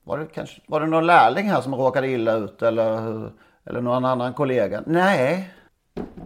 [0.03, 3.29] var det, kanske, var det någon lärling här som råkade illa ut eller,
[3.65, 4.83] eller någon annan kollega?
[4.85, 5.53] Nej,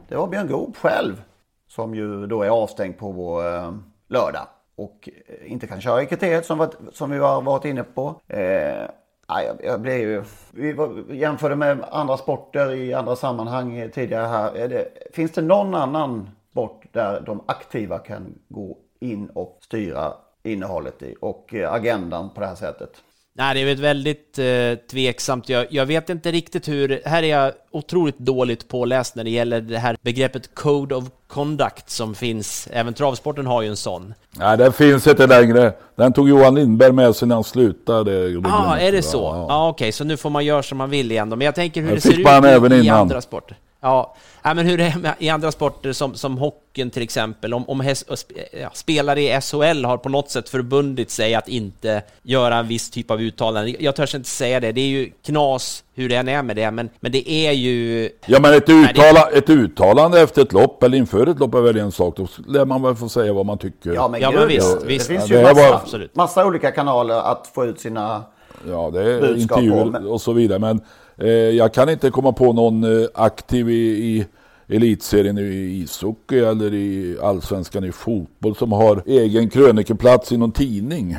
[0.08, 1.22] det var Björn Goop själv
[1.68, 3.74] som ju då är avstängd på vår eh,
[4.08, 4.48] lördag
[4.80, 8.16] och eh, inte kan köra i kriteriet som, som vi har varit inne på.
[8.28, 8.90] Eh,
[9.28, 10.76] jag, jag blev ju, vi
[11.18, 14.68] jämförde med andra sporter i andra sammanhang tidigare här.
[14.68, 20.14] Det, finns det någon annan sport där de aktiva kan gå in och styra
[20.44, 22.92] innehållet i och eh, agendan på det här sättet?
[23.38, 25.50] Nej, det är ett väldigt eh, tveksamt.
[25.50, 27.02] Jag, jag, vet inte riktigt hur...
[27.06, 31.90] Här är jag otroligt dåligt påläst när det gäller det här begreppet Code of Conduct
[31.90, 32.68] som finns.
[32.72, 34.14] Även travsporten har ju en sån.
[34.32, 35.74] Nej, den finns inte längre.
[35.96, 38.30] Den tog Johan Lindberg med sig när han slutade.
[38.30, 39.18] Ja, ah, är det så?
[39.18, 39.92] Ja, ah, okej, okay.
[39.92, 41.36] så nu får man göra som man vill igen då.
[41.36, 43.58] Men jag tänker hur det, det ser ut i, i andra sporter.
[43.82, 47.70] Ja, ja, men hur det är i andra sporter som, som hockeyn till exempel, om,
[47.70, 52.56] om häst, ja, spelare i SHL har på något sätt förbundit sig att inte göra
[52.56, 53.76] en viss typ av uttalande.
[53.80, 56.72] Jag törs inte säga det, det är ju knas hur det än är med det,
[56.72, 58.10] men, men det är ju...
[58.26, 61.78] Ja, men ett, uttala, ett uttalande efter ett lopp eller inför ett lopp är väl
[61.78, 63.94] en sak, då lär man väl få säga vad man tycker.
[63.94, 65.08] Ja, men, ja, men visst, det, visst.
[65.08, 66.08] Det finns ju massa, var...
[66.14, 68.24] massa olika kanaler att få ut sina
[68.68, 70.82] Ja, det är intervjuer och så vidare, men
[71.28, 74.26] jag kan inte komma på någon eh, aktiv i, i,
[74.68, 81.18] elitserien i ishockey eller i allsvenskan i fotboll som har egen krönikeplats i någon tidning.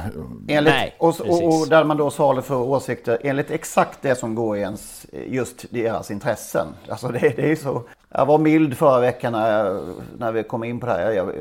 [0.49, 4.35] Enligt, Nej, och, och, och, där man då svarar för åsikter enligt exakt det som
[4.35, 6.67] går i ens, just deras intressen.
[6.89, 7.83] Alltså det, det är ju så.
[8.09, 9.83] Jag var mild förra veckan när,
[10.19, 11.11] när vi kom in på det här.
[11.11, 11.33] Jag,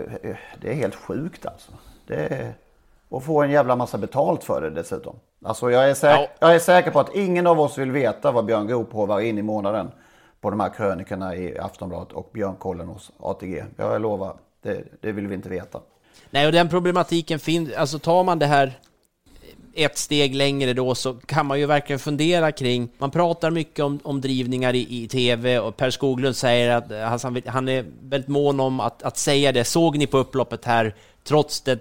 [0.62, 1.72] det är helt sjukt alltså.
[2.08, 2.54] Det är,
[3.10, 5.16] och få en jävla massa betalt för det dessutom.
[5.46, 8.46] Alltså jag är, säker, jag är säker på att ingen av oss vill veta vad
[8.46, 9.92] Björn Goop håvar in i månaden
[10.42, 13.64] på de här krönikorna i Aftonbladet och Björnkollen hos ATG.
[13.78, 15.80] Jag lovar, det, det vill vi inte veta.
[16.30, 18.80] Nej, och den problematiken finns, alltså tar man det här
[19.74, 24.00] ett steg längre då så kan man ju verkligen fundera kring, man pratar mycket om,
[24.04, 28.60] om drivningar i, i tv och Per Skoglund säger att han, han är väldigt mån
[28.60, 29.64] om att, att säga det.
[29.64, 31.80] Såg ni på upploppet här, trots det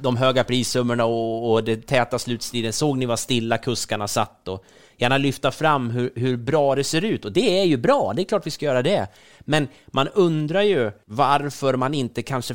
[0.00, 4.64] de höga prissummorna och, och det täta slutstriden, såg ni vad stilla kuskarna satt och
[4.96, 7.24] gärna lyfta fram hur, hur bra det ser ut.
[7.24, 9.06] Och det är ju bra, det är klart vi ska göra det.
[9.40, 12.54] Men man undrar ju varför man inte kanske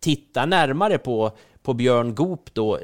[0.00, 2.78] tittar närmare på, på Björn Goop då,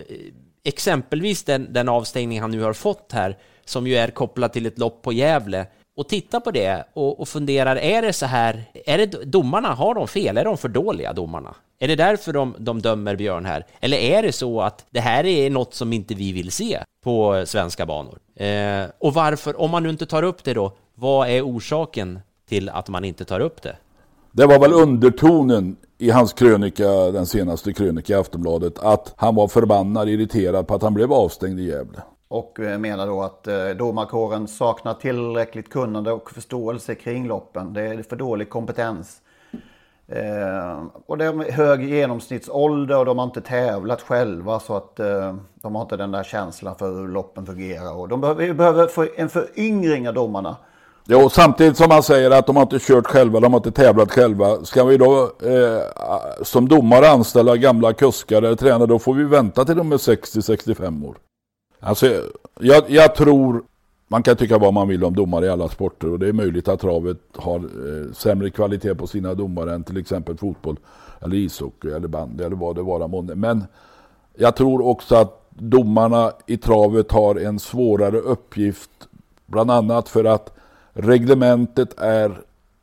[0.65, 4.79] exempelvis den, den avstängning han nu har fått här, som ju är kopplad till ett
[4.79, 8.99] lopp på Gävle, och tittar på det och, och funderar, är det så här, är
[8.99, 10.39] det domarna, har de fel?
[10.39, 11.55] Är de för dåliga, domarna?
[11.79, 13.67] Är det därför de, de dömer Björn här?
[13.81, 17.43] Eller är det så att det här är något som inte vi vill se på
[17.47, 18.19] svenska banor?
[18.35, 22.69] Eh, och varför, om man nu inte tar upp det då, vad är orsaken till
[22.69, 23.77] att man inte tar upp det?
[24.33, 29.49] Det var väl undertonen i hans krönika, den senaste krönika i Aftonbladet, att han var
[29.49, 32.03] förbannad, irriterad på att han blev avstängd i Gävle.
[32.29, 37.73] Och eh, menar då att eh, domarkåren saknar tillräckligt kunnande och förståelse kring loppen.
[37.73, 39.21] Det är för dålig kompetens.
[40.09, 45.35] Eh, och det är hög genomsnittsålder och de har inte tävlat själva så att eh,
[45.55, 47.97] de har inte den där känslan för hur loppen fungerar.
[47.97, 50.57] Och de behöver, behöver en föryngring av domarna.
[51.09, 54.13] Jo, samtidigt som man säger att de har inte kört själva, de har inte tävlat
[54.13, 54.65] själva.
[54.65, 55.81] Ska vi då eh,
[56.43, 61.09] som domare anställa gamla kuskar eller tränare, då får vi vänta till de är 60-65
[61.09, 61.17] år.
[61.81, 62.23] Alltså,
[62.61, 63.65] jag, jag tror
[64.09, 66.69] man kan tycka vad man vill om domare i alla sporter och det är möjligt
[66.69, 70.77] att travet har eh, sämre kvalitet på sina domare än till exempel fotboll
[71.21, 73.35] eller ishockey eller bandy eller vad det vara månde.
[73.35, 73.65] Men
[74.35, 78.91] jag tror också att domarna i travet har en svårare uppgift
[79.47, 80.55] bland annat för att
[80.93, 82.41] reglementet är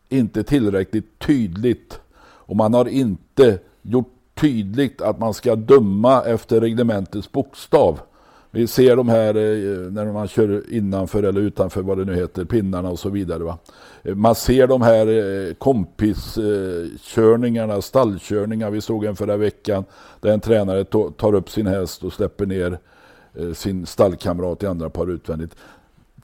[0.09, 7.31] inte tillräckligt tydligt och man har inte gjort tydligt att man ska döma efter reglementets
[7.31, 7.99] bokstav.
[8.55, 12.45] Vi ser de här eh, när man kör innanför eller utanför vad det nu heter,
[12.45, 13.43] pinnarna och så vidare.
[13.43, 13.57] Va?
[14.03, 18.71] Eh, man ser de här eh, kompiskörningarna, stallkörningar.
[18.71, 19.83] Vi såg en förra veckan
[20.19, 20.83] där en tränare
[21.17, 22.77] tar upp sin häst och släpper ner
[23.53, 25.55] sin stallkamrat i andra par utvändigt.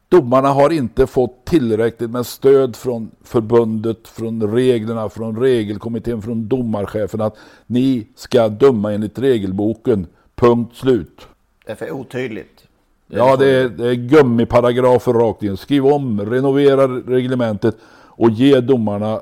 [0.10, 7.22] Domarna har inte fått tillräckligt med stöd från förbundet, från reglerna, från regelkommittén, från domarchefen
[7.22, 7.38] att
[7.68, 10.08] ni ska döma enligt regelboken.
[10.36, 11.28] Punkt slut.
[11.70, 12.64] Det är för otydligt.
[13.08, 15.58] Det ja, det är, det är gummiparagrafer rakt in.
[15.58, 19.22] Skriv om, renovera reglementet och ge domarna,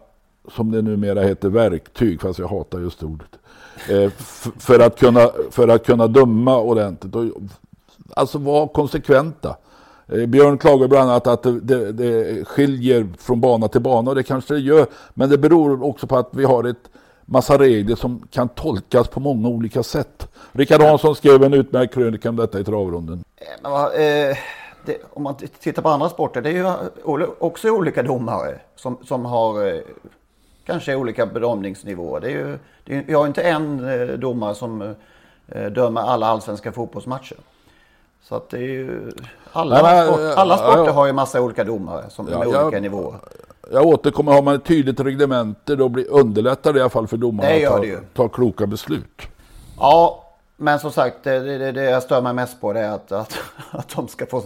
[0.52, 3.28] som det numera heter, verktyg, fast jag hatar just ordet,
[3.90, 4.12] eh,
[4.60, 7.16] för, att kunna, för att kunna döma ordentligt.
[7.16, 7.26] Och,
[8.16, 9.58] alltså var konsekventa.
[10.08, 14.24] Eh, Björn klagar bland annat att det, det skiljer från bana till bana och det
[14.24, 14.86] kanske det gör.
[15.14, 16.90] Men det beror också på att vi har ett
[17.28, 20.28] massa regler som kan tolkas på många olika sätt.
[20.52, 23.24] Rickard Hansson skrev en utmärkt krönika om detta i travronden.
[23.36, 24.38] Eh, eh,
[24.86, 29.26] det, om man tittar på andra sporter, det är ju också olika domare som, som
[29.26, 29.82] har eh,
[30.66, 32.22] kanske olika bedömningsnivåer.
[32.22, 34.96] Det är ju, det är, vi har inte en eh, domare som
[35.48, 37.38] eh, dömer alla allsvenska fotbollsmatcher.
[38.21, 39.12] Så att det är ju,
[39.51, 42.47] alla, Nej, men, sport, alla sporter ja, har ju massa olika domare som ja, med
[42.47, 43.19] olika jag, nivåer
[43.71, 47.17] jag återkommer, har man ett tydligt reglemente då blir, underlättar det i alla fall för
[47.17, 49.21] domarna att ta, ta, kloka beslut.
[49.80, 50.23] Ja,
[50.56, 53.38] men som sagt, det, det, det jag stör mig mest på det är att, att,
[53.71, 54.43] att de ska få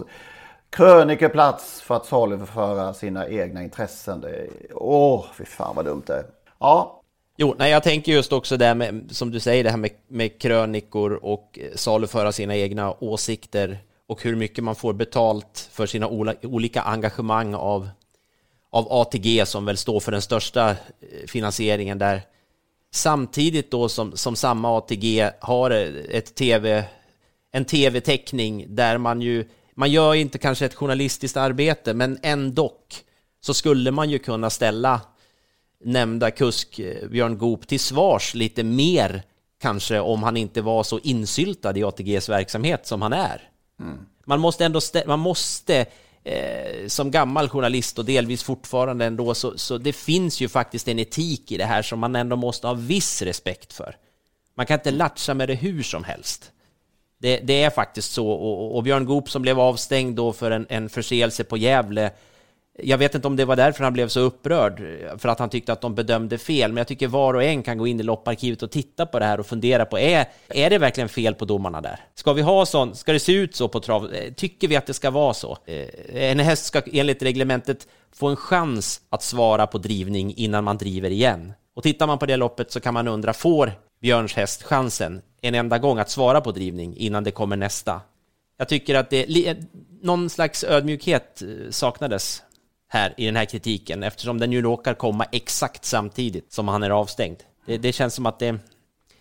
[0.70, 4.22] krönikeplats för att saluföra sina egna intressen.
[4.22, 6.26] Det, åh, fy fan vad dumt det är.
[6.60, 7.01] Ja.
[7.42, 10.42] Jo, nej, jag tänker just också det med, som du säger, det här med, med
[10.42, 16.08] krönikor och eh, saluföra sina egna åsikter och hur mycket man får betalt för sina
[16.42, 17.90] olika engagemang av
[18.70, 20.76] av ATG som väl står för den största eh,
[21.28, 22.22] finansieringen där.
[22.92, 26.84] Samtidigt då som, som samma ATG har eh, ett TV,
[27.52, 29.46] en tv-täckning där man ju,
[29.76, 32.74] man gör inte kanske ett journalistiskt arbete, men ändå
[33.40, 35.02] så skulle man ju kunna ställa
[35.84, 39.24] nämnda kusk eh, Björn Goop till svars lite mer
[39.62, 43.50] kanske om han inte var så insyltad i ATGs verksamhet som han är.
[43.80, 43.98] Mm.
[44.26, 45.86] Man måste ändå man måste
[46.24, 51.00] eh, som gammal journalist och delvis fortfarande ändå, så, så det finns ju faktiskt en
[51.00, 53.96] etik i det här som man ändå måste ha viss respekt för.
[54.56, 56.52] Man kan inte latcha med det hur som helst.
[57.18, 60.66] Det, det är faktiskt så, och, och Björn Goop som blev avstängd då för en,
[60.70, 62.12] en förseelse på Gävle,
[62.84, 64.84] jag vet inte om det var därför han blev så upprörd,
[65.18, 67.78] för att han tyckte att de bedömde fel, men jag tycker var och en kan
[67.78, 70.78] gå in i lopparkivet och titta på det här och fundera på, är, är det
[70.78, 72.00] verkligen fel på domarna där?
[72.16, 74.14] Ska vi ha sån, ska det se ut så på trav?
[74.14, 75.58] Eh, tycker vi att det ska vara så?
[75.66, 80.78] Eh, en häst ska enligt reglementet få en chans att svara på drivning innan man
[80.78, 81.54] driver igen.
[81.76, 83.72] Och tittar man på det loppet så kan man undra, får
[84.02, 88.02] Björns häst chansen en enda gång att svara på drivning innan det kommer nästa?
[88.58, 89.58] Jag tycker att det,
[90.02, 92.44] någon slags ödmjukhet eh, saknades
[92.94, 96.90] här i den här kritiken eftersom den ju råkar komma exakt samtidigt som han är
[96.90, 97.38] avstängd.
[97.66, 98.56] Det, det känns som att det...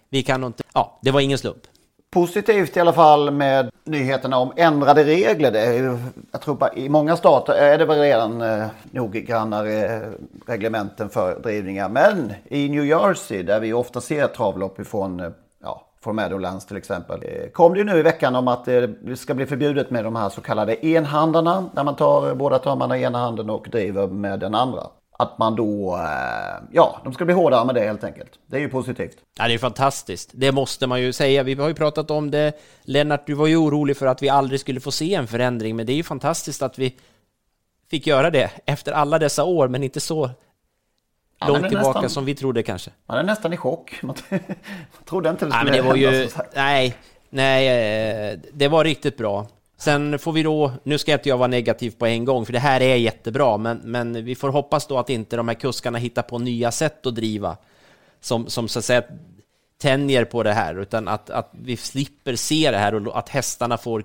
[0.08, 0.62] Vi kan nog inte...
[0.74, 1.62] Ja, det var ingen slump.
[2.10, 5.50] Positivt i alla fall med nyheterna om ändrade regler.
[5.50, 5.98] Det är
[6.32, 10.08] jag tror bara, i många stater är det väl redan eh, noggrannare eh,
[10.46, 11.88] reglementen för drivningar.
[11.88, 15.30] Men i New Jersey där vi ofta ser travlopp ifrån eh,
[16.06, 17.22] eh, till exempel.
[17.22, 20.04] Eh, kom det ju nu i veckan om att eh, det ska bli förbjudet med
[20.04, 21.70] de här så kallade enhandarna.
[21.74, 24.82] Där man tar eh, båda tömmarna i ena handen och driver med den andra.
[25.18, 25.98] Att man då,
[26.72, 28.30] ja, de ska bli hårdare med det helt enkelt.
[28.46, 29.16] Det är ju positivt.
[29.38, 30.30] Ja, det är fantastiskt.
[30.32, 31.42] Det måste man ju säga.
[31.42, 32.52] Vi har ju pratat om det.
[32.82, 35.86] Lennart, du var ju orolig för att vi aldrig skulle få se en förändring, men
[35.86, 36.96] det är ju fantastiskt att vi
[37.90, 40.30] fick göra det efter alla dessa år, men inte så
[41.40, 42.90] Ja, långt tillbaka nästan- som vi trodde kanske.
[43.06, 43.98] Man är nästan i chock.
[44.02, 44.16] Man
[45.04, 46.28] trodde inte det Nej, skulle men det var hända, ju...
[46.54, 46.96] Nej,
[47.30, 49.46] nej, eh, det var riktigt bra.
[49.78, 52.58] Sen får vi då, nu ska inte jag vara negativ på en gång, för det
[52.58, 56.22] här är jättebra, men, men vi får hoppas då att inte de här kuskarna hittar
[56.22, 57.56] på nya sätt att driva,
[58.20, 59.02] som, som så att säga
[59.78, 63.78] tänjer på det här, utan att, att vi slipper se det här och att hästarna
[63.78, 64.04] får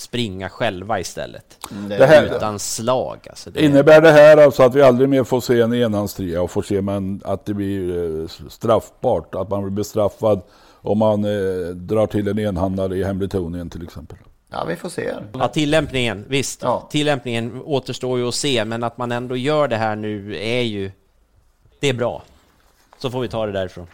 [0.00, 1.58] springa själva istället.
[1.88, 3.18] Det här- Utan slag.
[3.30, 6.50] Alltså det, Innebär det här alltså att vi aldrig mer får se en enhandstrea och
[6.50, 9.34] får se man att det blir eh, straffbart?
[9.34, 10.40] Att man blir bestraffad
[10.72, 14.18] om man eh, drar till en enhandare i Hambletonien till exempel?
[14.50, 15.14] Ja, vi får se.
[15.32, 16.64] Ja, tillämpningen, visst.
[16.90, 20.90] Tillämpningen återstår ju att se, men att man ändå gör det här nu är ju...
[21.80, 22.22] Det är bra.
[22.98, 23.86] Så får vi ta det därifrån.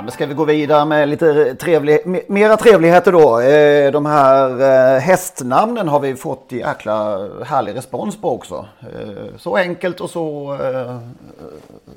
[0.00, 3.40] Ja, men ska vi gå vidare med lite trevlig, me- mera trevligheter då.
[3.40, 4.50] Eh, De här
[4.94, 8.66] eh, hästnamnen har vi fått jäkla härlig respons på också.
[8.80, 10.58] Eh, Så enkelt och så,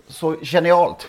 [0.08, 1.08] så genialt.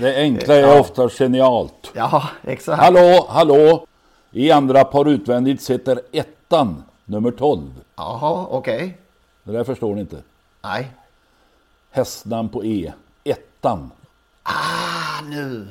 [0.00, 0.80] Det enkla är Ja.
[0.80, 1.90] ofta genialt.
[1.94, 2.82] Ja, exakt.
[2.82, 3.86] Hallå, hallå!
[4.30, 7.60] I andra par utvändigt sitter ettan, nummer 12.
[7.96, 8.98] Jaha, okej.
[9.44, 10.16] Det där förstår ni inte.
[10.62, 10.90] Nej.
[11.90, 12.92] Hästnamn på E.
[13.24, 13.90] Ettan.
[14.42, 15.66] Ah, nu.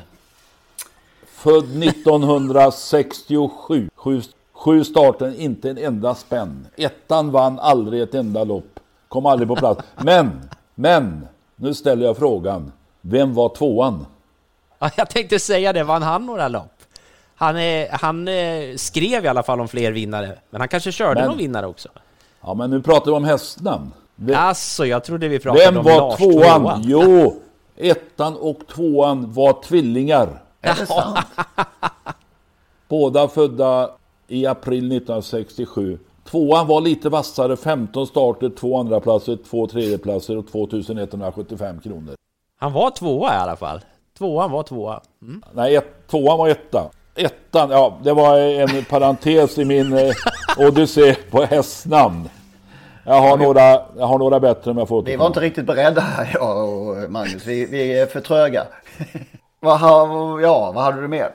[1.39, 3.89] Född 1967.
[3.95, 4.21] Sju,
[4.53, 6.67] sju starten, inte en enda spänn.
[6.75, 8.79] Ettan vann aldrig ett enda lopp.
[9.07, 9.81] Kom aldrig på plats.
[10.03, 10.41] Men,
[10.75, 12.71] men, nu ställer jag frågan.
[13.01, 14.05] Vem var tvåan?
[14.79, 16.71] Ja, jag tänkte säga det, vann han några lopp?
[17.35, 21.19] Han, är, han eh, skrev i alla fall om fler vinnare, men han kanske körde
[21.19, 21.89] Men- någon vinnare också.
[22.41, 23.91] Ja, men nu pratar vi om hästnamn.
[24.15, 26.61] Vem, Alltså, jag trodde vi pratade vem om var Lars tvåan?
[26.61, 26.81] tvåa.
[26.83, 27.41] Jo,
[27.77, 30.41] ettan och tvåan var tvillingar.
[30.61, 31.17] Är det sant?
[32.87, 33.89] Båda födda
[34.27, 35.99] i april 1967.
[36.25, 42.15] Tvåan var lite vassare, 15 starter, två andra platser, två tredjeplatser och 2175 kronor.
[42.57, 43.81] Han var tvåa i alla fall.
[44.17, 45.01] Tvåan var tvåa.
[45.21, 45.43] Mm.
[45.53, 46.89] Nej, ett, tvåan var etta.
[47.15, 50.13] Ettan, ja det var en parentes i min eh,
[50.57, 52.29] odyssé på hästnamn.
[53.05, 53.61] Jag har, några,
[53.97, 57.11] jag har några bättre om jag får Vi var inte riktigt beredda här, jag och
[57.11, 57.45] Magnus.
[57.45, 58.67] Vi, vi är för tröga.
[59.59, 59.81] Vad,
[60.41, 61.31] ja, vad hade du mer?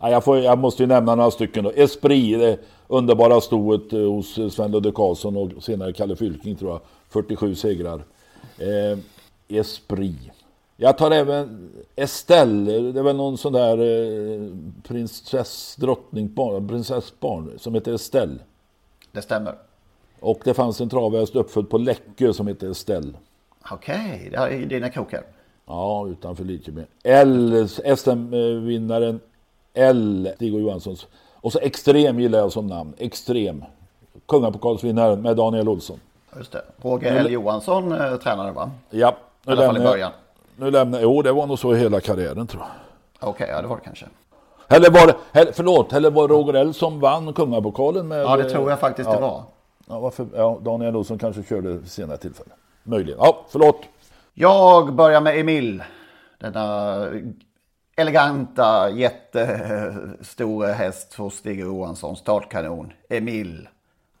[0.00, 1.70] Ja, jag, får, jag måste ju nämna några stycken då.
[1.70, 2.58] Esprit, det
[2.88, 6.80] underbara stoet eh, hos eh, Sven Ludde Karlsson och senare Kalle Fylking tror jag.
[7.08, 8.02] 47 segrar.
[8.58, 8.98] Eh,
[9.48, 10.30] Esprit.
[10.76, 14.50] Jag tar även Estelle, det är väl någon sån där eh,
[14.82, 18.38] prinsess, drottningbarn, prinsessbarn som heter Estelle.
[19.12, 19.54] Det stämmer.
[20.20, 23.12] Och det fanns en travhäst uppfödd på Läckö som heter Estelle.
[23.70, 25.22] Okej, det är dina krokar.
[25.70, 26.84] Ja, utanför Lidköping.
[27.02, 29.20] L, SM-vinnaren
[29.74, 31.06] L, Stig Johanssons.
[31.34, 32.92] Och så Extrem gillar jag som namn.
[32.98, 33.64] Extrem.
[34.26, 36.00] Kungapokalsvinnaren med Daniel Olsson.
[36.36, 36.62] Just det.
[36.82, 38.70] Roger L Johansson eh, tränade va?
[38.90, 39.16] Ja.
[39.46, 40.12] I alla fall i början.
[40.56, 43.28] Nu lämnar Jo, det var nog så i hela karriären tror jag.
[43.28, 44.06] Okej, ja det var det kanske.
[44.68, 48.22] Eller var det, förlåt, eller var det Roger L som vann Kungapokalen med...
[48.22, 49.14] Ja, det tror jag faktiskt ja.
[49.14, 49.42] det var.
[49.88, 52.50] Ja, varför, ja, Daniel Olsson kanske körde senare tillfälle.
[52.82, 53.18] Möjligen.
[53.22, 53.76] Ja, förlåt.
[54.34, 55.82] Jag börjar med Emil.
[56.38, 57.06] Denna
[57.96, 62.92] eleganta, jättestora häst hos Stig Johansson, startkanon.
[63.08, 63.68] Emil,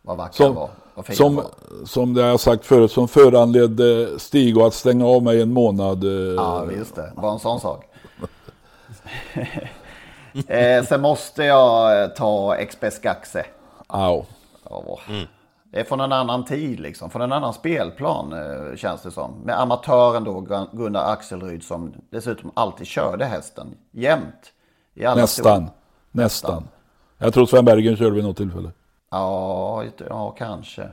[0.02, 0.70] vad vacker Som, han var.
[0.94, 1.46] Vad fin han som, var.
[1.86, 6.04] som det jag har sagt förut, som föranledde Stig att stänga av mig en månad.
[6.04, 7.12] eh, Ja, just det.
[7.16, 7.84] Bara en sån sak.
[10.48, 13.44] eh, sen måste jag eh, ta Express Gaxe.
[13.86, 14.24] Au.
[14.70, 14.98] Ja.
[15.72, 19.32] Det är från en annan tid liksom, från en annan spelplan eh, känns det som.
[19.44, 24.52] Med amatören då, Gun- Gunnar Axelryd som dessutom alltid körde hästen jämt.
[24.94, 25.26] Nästan.
[25.66, 25.70] stora-
[26.12, 26.68] Nästan.
[27.18, 28.70] Jag tror Sven Bergen körde vid något tillfälle.
[29.10, 30.88] Ja, ja, kanske.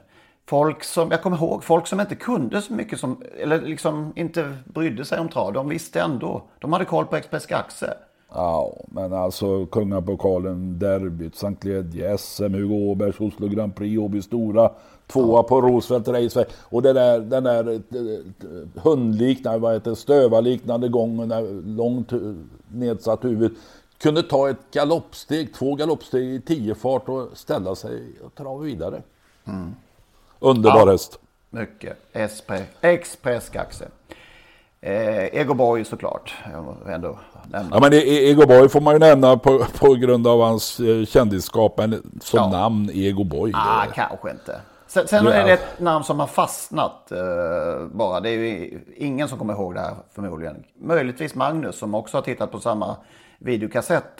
[0.49, 4.57] Folk som, jag kommer ihåg, folk som inte kunde så mycket som, eller liksom inte
[4.65, 6.43] brydde sig om trav, de visste ändå.
[6.59, 7.93] De hade koll på Express Gaxe.
[8.33, 14.71] Ja, men alltså kungapokalen, derbyt, Sankt Ledje, SM, Hugo Åbergs Oslo Grand Prix, Åby Stora,
[15.07, 16.45] tvåa på Roosevelt Raceway.
[16.63, 22.19] Och det där, den där eh, hundliknande, vad heter stövarliknande gången, där långt eh,
[22.71, 23.55] nedsatt huvud.
[23.97, 29.01] Kunde ta ett galoppsteg, två galoppsteg i tio fart och ställa sig och trava vidare.
[29.45, 29.75] Mm.
[30.39, 30.91] Underbar Ja.
[30.91, 31.19] häst.
[31.49, 31.97] Mycket.
[32.13, 33.87] Espre, Express Gaxe.
[34.81, 36.33] Eh, Ego Boy såklart.
[36.87, 37.19] Ändå
[37.51, 37.69] nämna.
[37.75, 40.79] Ja men E- E- Ego Boy får man ju nämna på, på grund av hans
[40.79, 43.51] eh, kändisskap, men som namn Ego Boy.
[43.55, 44.61] Ah, det- kanske inte.
[44.87, 45.31] Sen, sen Ja.
[45.31, 48.19] är det ett namn som har fastnat eh, bara.
[48.19, 50.63] Det är ju ingen som kommer ihåg det här förmodligen.
[50.81, 52.95] Möjligtvis Magnus som också har tittat på samma
[53.39, 54.19] videokassett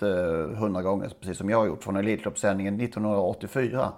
[0.58, 3.89] hundra gånger, precis som jag har gjort, från Elitloppssändningen 1984.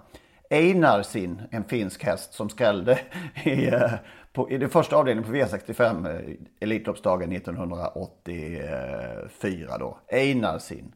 [0.50, 2.98] Einarsin, en finsk häst som skrällde
[3.44, 3.90] i, eh,
[4.32, 6.20] på, i den första avdelningen på V65, eh,
[6.60, 9.98] Elitloppsdagen 1984 då.
[10.08, 10.94] Einarsin.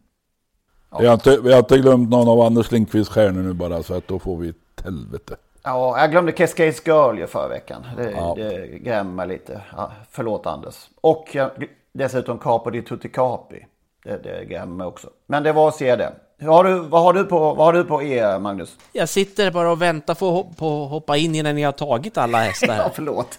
[1.01, 3.95] Vi, har inte, vi har inte glömt någon av Anders Lindqvists stjärnor nu bara, så
[3.95, 5.37] att då får vi ett helvete.
[5.63, 7.87] Ja, jag glömde Cascades Girl ju förra veckan.
[7.97, 8.35] Det, Ja.
[8.37, 9.61] det grämer mig lite.
[9.77, 10.89] Ja, förlåt Anders.
[11.01, 11.51] Och jag,
[11.93, 13.67] dessutom Capo di Tutti Capi.
[14.05, 15.11] Det, det grämer mig också.
[15.27, 16.13] Men det var att se det.
[16.39, 18.77] Hur har du, vad, har du på, vad har du på E, Magnus?
[18.93, 22.39] Jag sitter bara och väntar på, att att hoppa in innan ni har tagit alla
[22.39, 22.77] hästar.
[22.77, 23.39] Ja, förlåt.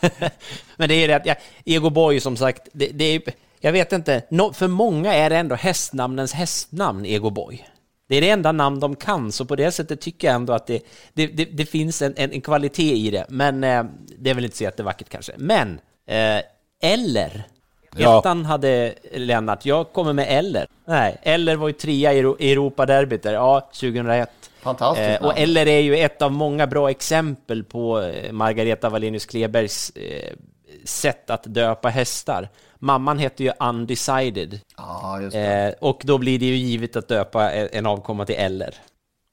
[0.76, 1.22] Men det är rätt.
[1.24, 3.22] Ja, Ego Boy som sagt, det, det är,
[3.60, 7.66] jag vet inte, no, för många är det ändå hästnamnens hästnamn, Ego Boy.
[8.08, 10.66] Det är det enda namn de kan, så på det sättet tycker jag ändå att
[10.66, 10.82] det,
[11.14, 13.26] det, det, det finns en, en, en kvalitet i det.
[13.28, 13.84] Men eh,
[14.18, 15.32] det är väl inte så jättevackert kanske.
[15.36, 16.42] Men, eh,
[16.82, 17.46] eller.
[17.96, 18.18] Ja.
[18.18, 20.66] Ettan hade Lennart, jag kommer med Eller.
[20.84, 24.30] Nej, Eller var ju trea i Euro- i Europa-derbyt där, ja, 2001.
[24.62, 25.38] Fantastiskt Eh, och.
[25.38, 30.32] Eller är ju ett av många bra exempel på eh, Margareta Wallenius Klebergs eh,
[30.84, 32.48] sätt att döpa hästar.
[32.78, 34.60] Mamman hette ju Undecided.
[35.32, 35.38] Det.
[35.38, 38.74] Eh, och då blir det ju givet att döpa en avkomma till Eller.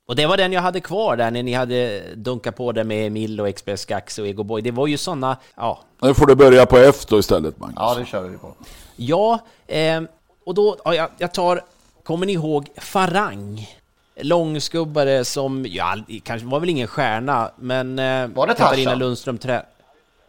[0.06, 3.08] Och det var den jag hade kvar där när ni hade dunkat på det med
[3.08, 4.62] Emil och Express Gax och Ego Boy.
[4.62, 7.76] Det var ju sådana, ja, Nu får du börja på F då istället Magnus.
[7.80, 8.54] Ja, det kör vi på.
[8.96, 10.02] Ja, eh,
[10.46, 11.62] och då, ja, jag, tar,
[12.04, 13.68] kommer ni ihåg Farang?
[14.16, 18.96] Långskubbare som, ja, kanske var väl ingen stjärna, men eh, Var det Katarina?
[18.96, 19.66] Lundström Trä.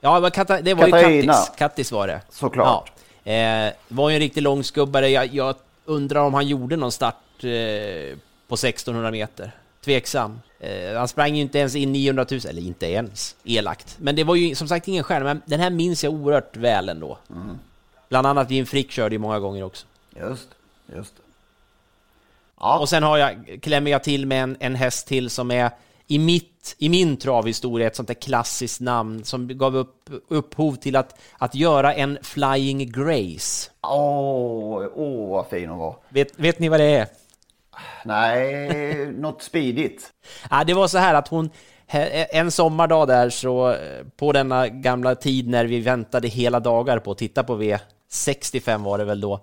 [0.01, 1.11] Ja, det var, Kata, det var Katarina.
[1.11, 2.21] ju Kattis, Kattis var det.
[2.31, 2.93] Såklart.
[3.25, 5.09] Ja, eh, var ju en riktig långskubbare.
[5.09, 5.55] Jag, jag
[5.85, 8.17] undrar om han gjorde någon start eh,
[8.49, 9.53] på 1600 meter.
[9.85, 10.41] Tveksam.
[10.61, 13.97] Eh, han sprang ju inte ens in 900 000, eller inte ens, elakt.
[14.01, 16.89] Men det var ju som sagt ingen stjärna, men den här minns jag oerhört väl
[16.89, 17.19] ändå.
[17.31, 17.59] Mm.
[18.09, 19.87] Bland annat Jim Frick körde ju många gånger också.
[20.17, 20.49] Just
[20.87, 21.23] just det.
[22.57, 25.71] Och sen har jag, klämmer jag till med en, en häst till som är
[26.07, 30.97] i, mitt, i min travhistoria ett sånt där klassiskt namn som gav upp, upphov till
[30.97, 33.71] att, att göra en Flying Grace.
[33.83, 35.97] Åh, åh vad fin hon var.
[36.09, 37.07] Vet, vet ni vad det är?
[38.05, 40.13] Nej, något speedigt.
[40.51, 41.51] Ja, det var så här att hon,
[41.87, 47.11] en sommardag där så, eh, på denna gamla tid när vi väntade hela dagar på
[47.11, 49.41] att titta på V65 var det väl då,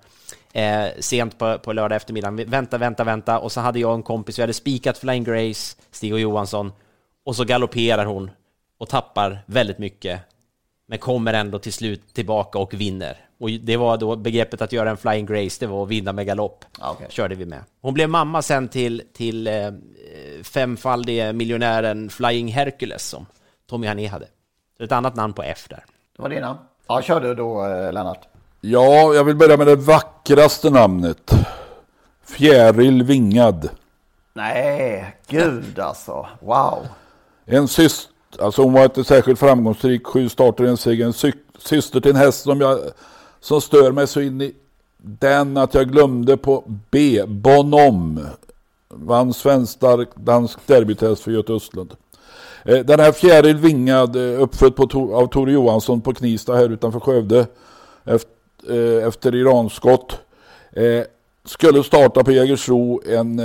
[0.53, 2.32] eh, sent på, på lördag eftermiddag.
[2.32, 3.39] Vänta, vänta, vänta.
[3.39, 6.71] Och så hade jag en kompis, vi hade spikat Flying Grace, Stig och Johansson,
[7.25, 8.32] och så galopperar hon
[8.77, 10.21] och tappar väldigt mycket,
[10.88, 13.17] men kommer ändå till slut tillbaka och vinner.
[13.42, 16.26] Och det var då begreppet att göra en Flying Grace, det var att vinna med
[16.26, 16.66] galopp.
[16.82, 17.08] Okej.
[17.10, 17.60] Körde vi med.
[17.82, 19.54] Hon blev mamma sen till, till eh,
[20.44, 23.26] femfaldige miljonären Flying Hercules som
[23.70, 24.28] Tommy Hané hade.
[24.78, 25.84] Så ett annat namn på F där.
[26.16, 26.58] Det var dina.
[26.88, 28.28] Ja, kör du då eh, Lennart.
[28.62, 31.32] Ja, jag vill börja med det vackraste namnet.
[32.26, 33.70] Fjäril Vingad.
[34.34, 36.28] Nej, gud alltså.
[36.39, 36.88] Wow.
[37.46, 42.00] En syster, alltså hon var inte särskilt framgångsrik, sju starter, en seger, en sy- syster
[42.00, 42.80] till en häst som jag,
[43.42, 44.54] som stör mig så in i
[44.98, 48.20] den att jag glömde på B, Bonom.
[48.89, 49.80] Vann svensk
[50.16, 51.96] dansk derbytest för Göte Östlund.
[52.66, 57.00] Eh, den här fjäril Vingad, eh, uppfödd på, av Tore Johansson på Knivsta här utanför
[57.00, 57.48] Skövde.
[58.06, 58.32] Efter,
[58.70, 60.20] eh, efter Iranskott.
[61.46, 63.42] Skulle starta på Jägersro en,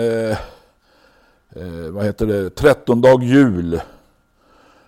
[1.94, 3.80] vad heter det, 13 dag jul.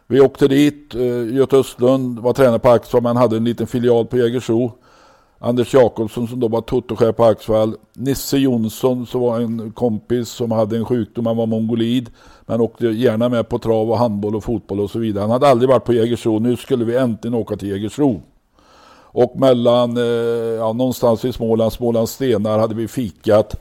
[0.06, 0.94] Vi åkte dit,
[1.30, 3.02] Göte Östlund var tränare på Axfam.
[3.02, 4.72] men hade en liten filial på Jägersro.
[5.40, 7.76] Anders Jakobsson som då var totochef på Axvall.
[7.92, 12.10] Nisse Jonsson som var en kompis som hade en sjukdom, han var mongolid.
[12.46, 15.22] Men åkte gärna med på trav och handboll och fotboll och så vidare.
[15.22, 18.22] Han hade aldrig varit på Jägersro, nu skulle vi äntligen åka till Jägersro.
[19.10, 20.02] Och mellan, eh,
[20.58, 23.54] ja, någonstans i Småland, Smålands stenar hade vi fikat.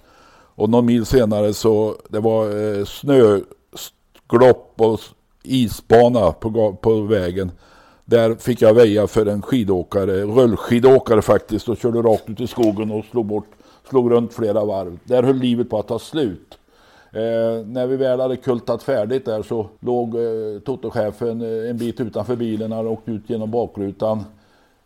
[0.56, 5.00] Och någon mil senare så, det var eh, snöglopp och
[5.44, 7.52] isbana på, på vägen.
[8.10, 12.92] Där fick jag väja för en skidåkare, rullskidåkare faktiskt och körde rakt ut i skogen
[12.92, 13.48] och slog bort,
[13.90, 15.00] slog runt flera varv.
[15.04, 16.58] Där höll livet på att ta slut.
[17.12, 22.00] Eh, när vi väl hade kultat färdigt där så låg eh, Totochefen eh, en bit
[22.00, 24.24] utanför bilen, han åkte ut genom bakrutan.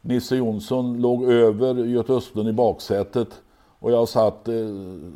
[0.02, 3.30] Nisse Jonsson låg över Göte Östlund i baksätet
[3.80, 4.54] och jag satt eh,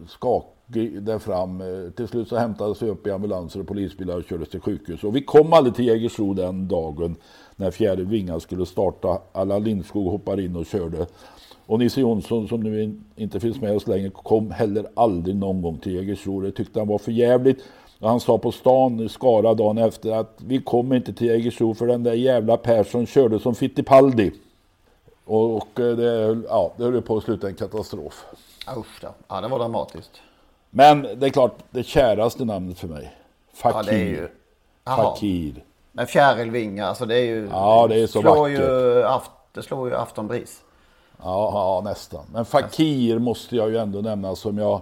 [0.08, 1.62] skakig där fram.
[1.62, 5.04] Eh, till slut så hämtades vi upp i ambulanser och polisbilar och kördes till sjukhus.
[5.04, 7.16] Och vi kom aldrig till Jägersro den dagen
[7.56, 9.22] när fjärde vingan skulle starta.
[9.32, 11.08] Alla Lindskog hoppar in och körde.
[11.66, 15.78] Och Nisse Jonsson som nu inte finns med oss längre kom heller aldrig någon gång
[15.78, 16.42] till Jägersro.
[16.42, 17.64] Det tyckte han var för jävligt.
[18.00, 21.74] Och han sa på stan i Skara dagen efter att vi kommer inte till Jägersro
[21.74, 24.32] för den där jävla Persson körde som Fittipaldi.
[25.26, 28.26] Och, och eh, det, ja, det höll på att sluta en katastrof.
[28.78, 29.08] Usch då.
[29.28, 30.22] Ja, det var dramatiskt.
[30.70, 33.14] Men det är klart, det käraste namnet för mig.
[33.54, 34.32] Fakir.
[34.84, 34.96] Ja.
[34.96, 35.64] Fakir.
[35.98, 37.48] Men fjärilvingar, alltså det är ju...
[37.52, 38.60] Ja, det är så slår vackert.
[38.60, 40.62] Ju, aft, det slår ju aftonbris.
[41.18, 42.26] Ja, ja, nästan.
[42.34, 44.82] Men Fakir måste jag ju ändå nämna som jag...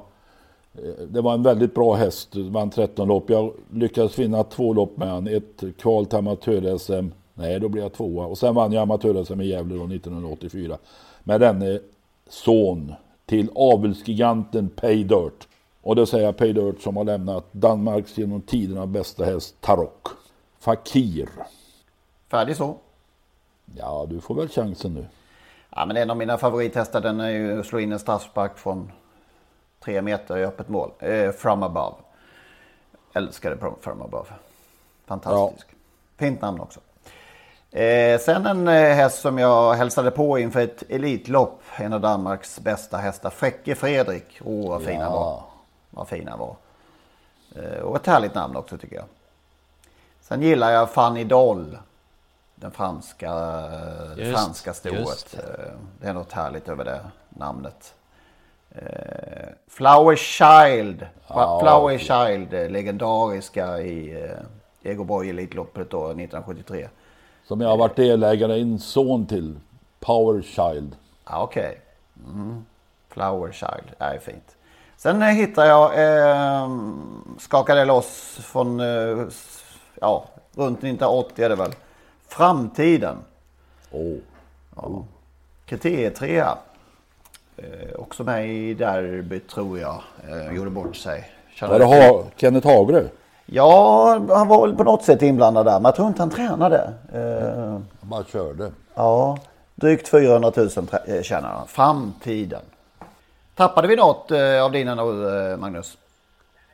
[1.07, 3.29] Det var en väldigt bra häst, vann 13 lopp.
[3.29, 5.27] Jag lyckades vinna två lopp med han.
[5.27, 7.11] Ett kval till amatör-SM.
[7.33, 8.25] Nej, då blev jag tvåa.
[8.25, 10.77] Och sen vann jag amatör-SM i Gävle då 1984.
[11.23, 11.79] Med denne
[12.29, 12.93] son
[13.25, 15.47] till avelsgiganten Pay Dirt.
[15.81, 20.07] Och det säger jag Pay Dirt som har lämnat Danmarks genom tiderna bästa häst Tarok.
[20.63, 21.29] Fakir.
[22.31, 22.77] Färdig så.
[23.75, 25.05] Ja, du får väl chansen nu.
[25.69, 28.91] Ja, men en av mina favorithästar den är ju att slå in en straffspark från
[29.79, 30.91] tre meter i öppet mål.
[30.99, 31.95] Eh, from above.
[33.13, 34.29] Älskade from- above.
[35.05, 35.67] Fantastisk.
[36.17, 36.79] Fint namn också.
[37.71, 41.61] Eh, sen en eh, häst som jag hälsade på inför ett elitlopp.
[41.75, 43.29] En av Danmarks bästa hästar.
[43.29, 44.39] Fräcke Fredrik.
[44.43, 45.19] Åh, oh, vad fin han Ja.
[45.19, 45.43] var.
[45.89, 46.55] Vad fin han var.
[47.55, 49.05] Eh, och ett härligt namn också tycker jag.
[50.23, 51.77] Sen gillar jag Fanny Doll.
[52.55, 53.31] Den franska,
[54.15, 55.27] det Just- franska stoet.
[55.31, 55.37] det.
[55.37, 56.99] Eh, Det är något härligt över det
[57.29, 57.93] namnet.
[58.71, 61.07] Eh, Flower Child.
[61.27, 61.97] Ja, Flower.
[61.97, 66.89] Child, eh, legendariska i eh, Egoborg Elitloppet då 1973.
[67.47, 69.59] Som jag har varit delägare i en son till.
[69.99, 70.95] Power Child.
[71.25, 71.81] Ja, Okej.
[72.27, 72.65] Mm.
[73.09, 74.55] Flower Child, är fint.
[74.97, 76.69] Sen eh, hittar jag, eh,
[77.39, 79.27] skakade loss från, eh,
[80.03, 80.23] ja,
[80.55, 81.71] runt 1980 är det väl.
[82.27, 83.17] Framtiden.
[83.91, 84.17] Oh.
[84.75, 85.03] Ja.
[85.65, 86.57] Kriterietrea.
[87.57, 90.01] Eh, också med i derby tror jag.
[90.29, 91.29] Eh, gjorde bort sig.
[91.61, 93.03] Var det ha Kenneth Hagre?
[93.45, 95.73] Ja, han var väl på något sätt inblandad där.
[95.73, 96.93] Men jag tror inte han tränade.
[97.13, 98.71] Eh, Han bara körde.
[98.95, 99.37] ja,
[99.75, 101.67] drygt 400 000 trä- eh, tjänar han.
[101.67, 102.61] Framtiden.
[103.55, 105.97] Tappade vi något eh, av dina nu, eh, Magnus?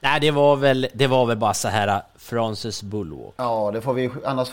[0.01, 3.33] Nej, det var väl, det var väl bara så här uh, Frances Bullwalk.
[3.37, 4.09] Ja, det får vi.
[4.25, 4.49] Annars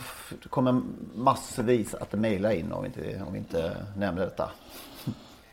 [0.50, 0.80] kommer
[1.14, 4.50] massvis att mejla in om vi inte, om vi inte nämner detta.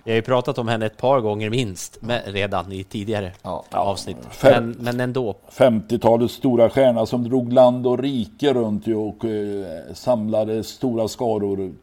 [0.05, 3.31] Vi har ju pratat om henne ett par gånger minst med, redan i tidigare
[3.71, 4.17] avsnitt.
[4.29, 5.35] Fem- Men, men ändå.
[5.51, 11.73] 50-talets stora stjärna som drog land och rike runt ju och eh, samlade stora skaror.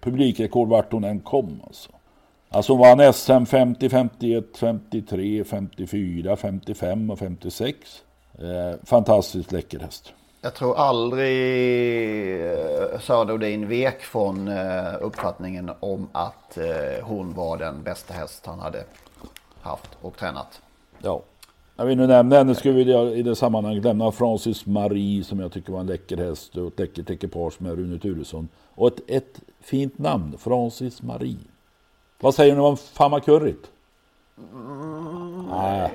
[0.00, 1.60] Publikrekord vart hon än kom.
[1.66, 1.90] Alltså.
[2.54, 7.76] Alltså hon vann SM 50, 51, 53, 54, 55 och 56.
[8.38, 10.12] Eh, fantastiskt läcker häst.
[10.40, 17.56] Jag tror aldrig eh, Sara Odin vek från eh, uppfattningen om att eh, hon var
[17.56, 18.84] den bästa häst han hade
[19.60, 20.60] haft och tränat.
[21.02, 21.22] Ja.
[21.76, 25.52] Jag vill nu nämna henne skulle vi i det sammanhanget lämna Francis Marie som jag
[25.52, 28.48] tycker var en läcker häst och ett läckert ekipage med Rune Turesson.
[28.74, 31.36] Och ett, ett fint namn, Francis Marie.
[32.20, 33.70] Vad säger ni om Famakurrit?
[35.50, 35.90] Nej.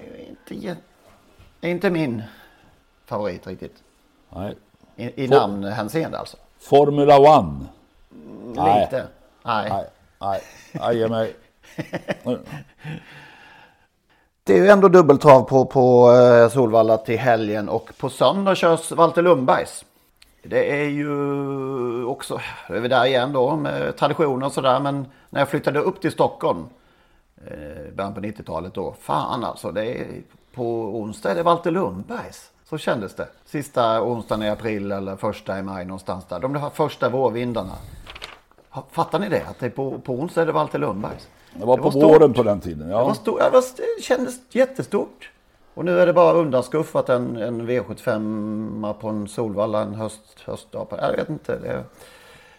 [0.47, 0.75] Inte,
[1.61, 2.23] inte min
[3.05, 3.83] favorit riktigt.
[4.29, 4.55] Nej.
[4.95, 6.37] I, i For- namnhänseende alltså.
[6.59, 7.65] Formula One?
[8.55, 8.81] Nej.
[8.81, 9.07] Lite.
[9.43, 9.69] Nej.
[9.69, 9.85] Nej,
[10.19, 10.41] nej,
[10.73, 11.35] nej, ge mig.
[14.43, 18.91] Det är ju ändå dubbeltrav på, på eh, Solvalla till helgen och på söndag körs
[18.91, 19.85] Walter Lundbergs.
[20.43, 24.79] Det är ju också, då är vi där igen då med traditioner och sådär.
[24.79, 26.65] Men när jag flyttade upp till Stockholm
[27.47, 28.95] eh, början på 90-talet då.
[29.01, 30.07] Fan alltså, det är,
[30.53, 30.63] på
[30.99, 32.51] onsdag är det Walter Lundbergs.
[32.69, 33.27] Så kändes det.
[33.45, 36.39] Sista onsdagen i april eller första i maj någonstans där.
[36.39, 37.73] De här första vårvindarna.
[38.91, 39.43] Fattar ni det?
[39.49, 41.27] Att det är på, på onsdag är det Walter Lundbergs.
[41.53, 42.35] Det var Det på var våren stort.
[42.35, 42.87] på den tiden.
[42.87, 43.15] Det, var Ja.
[43.25, 43.63] det, var,
[43.97, 45.31] det kändes jättestort.
[45.73, 50.87] Och nu är det bara undanskuffat en, en V75 på en Solvalla en höst, höstdag.
[50.89, 51.83] Jag vet inte, det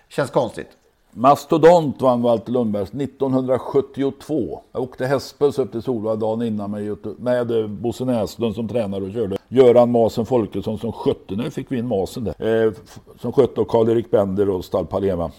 [0.08, 0.68] känns konstigt.
[1.12, 4.60] Mastodont vann Walter Lundbergs 1972.
[4.72, 9.04] Jag åkte hästbuss upp till Solvalla dagen innan med, med eh, Bosse Näslund som tränare
[9.04, 9.36] och körde.
[9.48, 12.64] Göran Masen Folkesson som skötte, nu fick vi in Masen där.
[12.66, 12.72] Eh,
[13.20, 15.30] som skötte och Karl-Erik Bender och Stall Palema.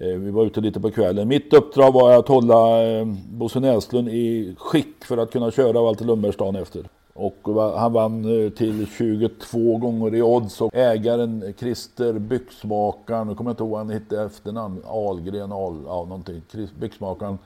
[0.00, 1.28] Eh, vi var ute lite på kvällen.
[1.28, 6.04] Mitt uppdrag var att hålla eh, Bosse Näslund i skick för att kunna köra Walter
[6.04, 6.88] Lundbergs dagen efter.
[7.12, 7.38] Och
[7.78, 13.52] han vann eh, till 22 gånger i odds och ägaren Christer Byxmakaren, nu kommer jag
[13.52, 16.42] inte ihåg vad han hette efternamn, Ahlgren, Al, ja någonting,
[16.80, 17.38] Byxmakaren.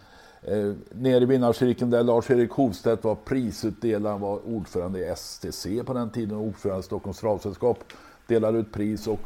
[0.43, 6.11] Eh, nere i vinnarcirkeln där Lars-Erik Hovstedt var prisutdelare, var ordförande i STC på den
[6.11, 7.79] tiden ordförande i Stockholms travsällskap.
[8.27, 9.21] Delade ut pris och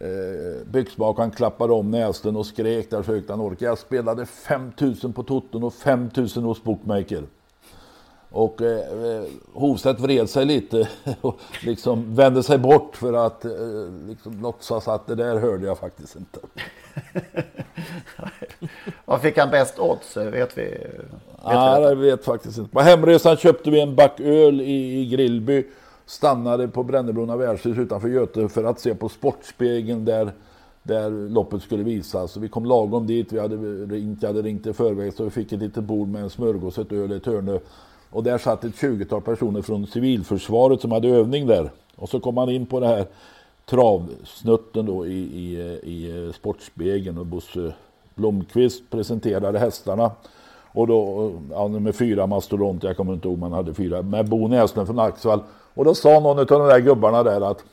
[0.00, 3.64] Eh, Byxmakaren klappade om Näslund och skrek där så högt han orkade.
[3.64, 7.22] Jag spelade 5000 på Toton och 5000 hos Bookmaker.
[8.30, 10.88] Och eh, eh, Hovstedt vred sig lite
[11.20, 13.50] och liksom vände sig bort för att eh,
[14.06, 16.38] liksom låtsas att det där hörde jag faktiskt inte.
[19.04, 20.16] Vad fick han bäst odds?
[20.16, 20.62] Vet vi?
[20.62, 20.82] Vet
[21.44, 22.70] Nej, vi jag vet faktiskt inte.
[22.70, 25.64] På hemresan köpte vi en back öl i, i Grillby.
[26.08, 30.32] Stannade på Brännebrona värdshus utanför Göte för att se på Sportspegeln där,
[30.82, 32.32] där loppet skulle visas.
[32.32, 33.32] Så vi kom lagom dit.
[33.32, 33.56] Vi hade
[33.94, 36.78] ringt, jag hade ringt i förväg så vi fick ett litet bord med en smörgås,
[36.78, 37.60] ett öl, ett hörne.
[38.10, 41.70] Och där satt ett 20-tal personer från civilförsvaret som hade övning där.
[41.96, 43.06] Och så kom man in på det här
[43.66, 47.74] travsnutten då i, i, i Sportspegeln och Bosse
[48.14, 50.10] Blomqvist presenterade hästarna.
[50.72, 54.28] Och då, ja, med fyra mastodonter, jag kommer inte ihåg om man hade fyra, med
[54.28, 55.40] Bo Näslund från Axvall.
[55.74, 57.64] Och då sa någon av de där gubbarna där att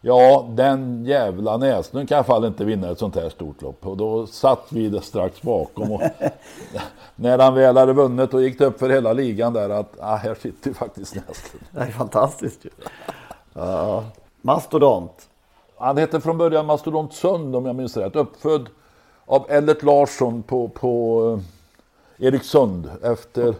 [0.00, 3.86] Ja, den jävla Näslund kan i alla fall inte vinna ett sånt här stort lopp.
[3.86, 5.92] Och då satt vi där strax bakom.
[5.92, 6.02] Och
[7.16, 10.16] när han väl hade vunnit och gick det upp för hela ligan där att ah,
[10.16, 11.64] här sitter ju faktiskt Näslund.
[11.70, 12.70] Det är fantastiskt ju.
[13.52, 14.04] Ja.
[14.40, 15.28] Mastodont.
[15.76, 18.16] Han hette från början Mastodont Sund om jag minns rätt.
[18.16, 18.68] Uppfödd
[19.26, 21.22] av Ellert Larsson på, på
[22.18, 23.54] eh, Eriksund efter...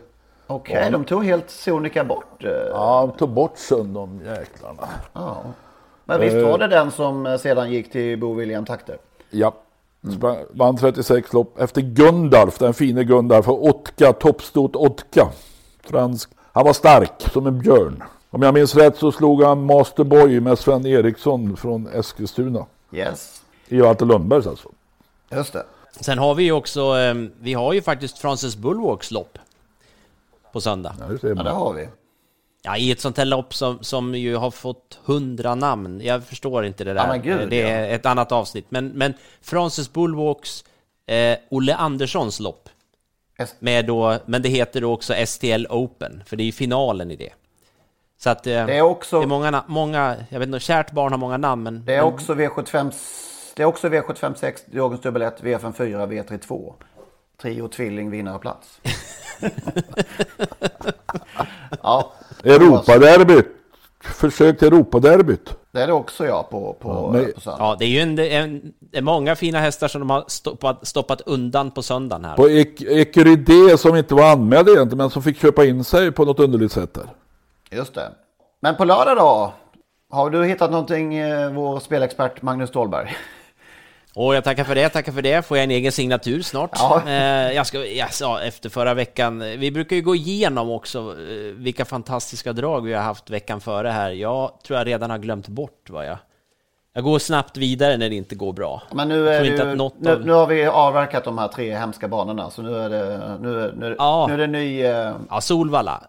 [0.50, 0.90] Okej, Ja.
[0.90, 2.44] de tog helt sonika bort.
[2.44, 4.88] eh, Ja, de tog bort Sund de jäklarna.
[5.12, 5.36] Ja.
[6.04, 8.98] Men visst var det den som eh, sedan gick till Bo William Takter?
[9.30, 9.54] Ja.
[10.16, 15.28] Sprang, vann 36 lopp efter Gundalf, den fine Gundalf och Otka, toppstort Otka.
[15.84, 16.30] Fransk.
[16.52, 18.02] Han var stark som en björn.
[18.30, 22.66] Om jag minns rätt så slog han Masterboy med Sven Eriksson från Eskilstuna.
[22.92, 23.42] Yes.
[23.68, 24.68] I Walter Lundbergs alltså.
[25.30, 25.64] Just det.
[26.00, 29.38] Sen har vi ju också, eh, vi har ju faktiskt Francis Bulwarks lopp
[30.58, 30.94] på söndag.
[31.00, 31.44] Ja, det ser Ja, man.
[31.44, 31.88] det har vi.
[32.62, 36.00] Ja, i ett sånt här lopp som, som ju har fått hundra namn.
[36.04, 37.00] Jag förstår inte det där.
[37.00, 38.66] Ja, men gud, det är ett annat avsnitt.
[38.68, 40.64] Men, men Francis Bulwarks,
[41.06, 42.68] eh, Olle Anderssons lopp.
[43.38, 47.10] S- Med då, men det heter då också STL Open, för det är ju finalen
[47.10, 47.32] i det.
[48.18, 51.12] Så att eh, Det är också- det är många, många, jag vet inte, kärt barn
[51.12, 51.84] har många namn, men...
[51.84, 52.92] Det är men, också V75,
[53.56, 56.72] det är också V756, dagens dubbel 1, V54, V32.
[57.42, 58.80] Trio, tvilling, vinnarplats.
[61.82, 62.12] ja,
[62.44, 63.46] Europaderbyt.
[64.00, 65.54] Försök till Europaderbyt.
[65.72, 67.64] det är det också ja på, på, Ja, men- på söndag.
[67.64, 70.86] Ja, det är ju en, en, det är många fina hästar som de har stoppat,
[70.86, 72.36] stoppat undan på söndagen här.
[72.36, 72.48] På
[72.92, 76.72] Ecuridé som inte var anmäld egentligen men som fick köpa in sig på något underligt
[76.72, 77.06] sätt där.
[77.70, 78.10] Just det.
[78.60, 79.52] Men på lördag då?
[80.10, 83.16] Har du hittat någonting, eh, vår spelexpert Magnus Ståhlberg?
[84.20, 85.46] Och jag tackar för det, tackar för det.
[85.46, 86.70] Får jag en egen signatur snart?
[86.74, 87.02] Ja.
[87.06, 87.78] Eh, jag ska,
[88.10, 92.92] sa efter förra veckan, vi brukar ju gå igenom också eh, vilka fantastiska drag vi
[92.94, 94.10] har haft veckan före här.
[94.10, 96.16] Jag tror jag redan har glömt bort vad jag...
[96.92, 98.82] Jag går snabbt vidare när det inte går bra.
[98.92, 102.50] Men nu, är ju, nu, av- nu har vi avverkat de här tre hemska banorna.
[102.50, 104.26] Så nu är det, nu, nu, Ja.
[104.28, 104.82] nu är det ny...
[104.84, 106.02] eh, Ja, Solvalla.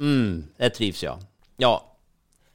[0.00, 1.18] Mm, det trivs jag.
[1.56, 1.82] Ja.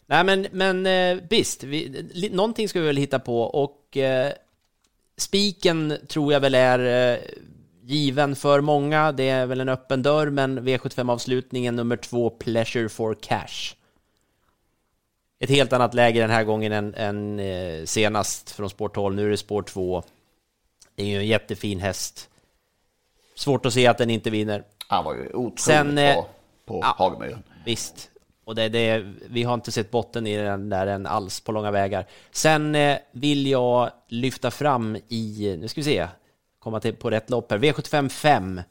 [0.06, 4.32] Nej, men, men eh, visst, vi, någonting ska vi väl hitta på och eh,
[5.20, 7.20] spiken tror jag väl är eh,
[7.82, 9.12] given för många.
[9.12, 13.76] Det är väl en öppen dörr, men V75-avslutningen nummer två, Pleasure for Cash.
[15.40, 19.16] Ett helt annat läge den här gången än, än eh, senast från spår 12.
[19.16, 20.04] Nu är det spår 2.
[20.96, 22.30] Det är ju en jättefin häst.
[23.36, 24.64] Svårt att se att den inte vinner.
[24.88, 26.30] Han var ju otroligt Sen, eh, bra
[26.66, 26.96] på ja.
[26.98, 27.44] Hagemyren.
[27.66, 28.10] Visst.
[28.50, 31.72] Och det, det, vi har inte sett botten i den där än alls på långa
[31.72, 32.06] vägar.
[32.32, 36.08] Sen eh, vill jag lyfta fram i, nu ska vi se,
[36.60, 38.62] komma till på rätt lopp här, V75 5.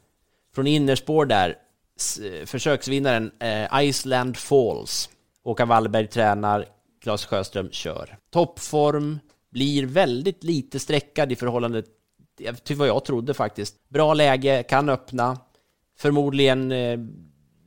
[0.55, 1.57] Från innerspår där,
[1.97, 5.11] s- försöksvinnaren eh, Iceland Falls.
[5.45, 6.67] Håkan Wallberg tränar,
[7.03, 8.17] Claes Sjöström kör.
[8.31, 9.19] Toppform,
[9.51, 11.83] blir väldigt lite sträckad i förhållande
[12.65, 13.89] till vad jag trodde faktiskt.
[13.89, 15.39] Bra läge, kan öppna.
[15.99, 16.99] Förmodligen eh,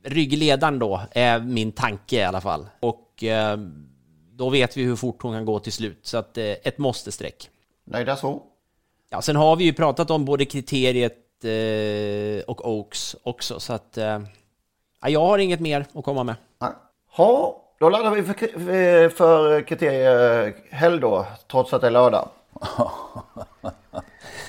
[0.04, 2.66] ryggledaren då, är min tanke i alla fall.
[2.80, 3.58] Och eh,
[4.32, 5.98] då vet vi hur fort hon kan gå till slut.
[6.02, 7.50] Så att eh, ett måste-streck.
[7.84, 8.42] Nöjda så?
[9.10, 13.98] Ja, sen har vi ju pratat om både kriteriet eh, och Oaks också, så att
[13.98, 14.20] eh,
[15.02, 16.34] ja, jag har inget mer att komma med.
[17.16, 22.28] Ja, då laddar vi för, för kriteriehelg då, trots att det är lördag.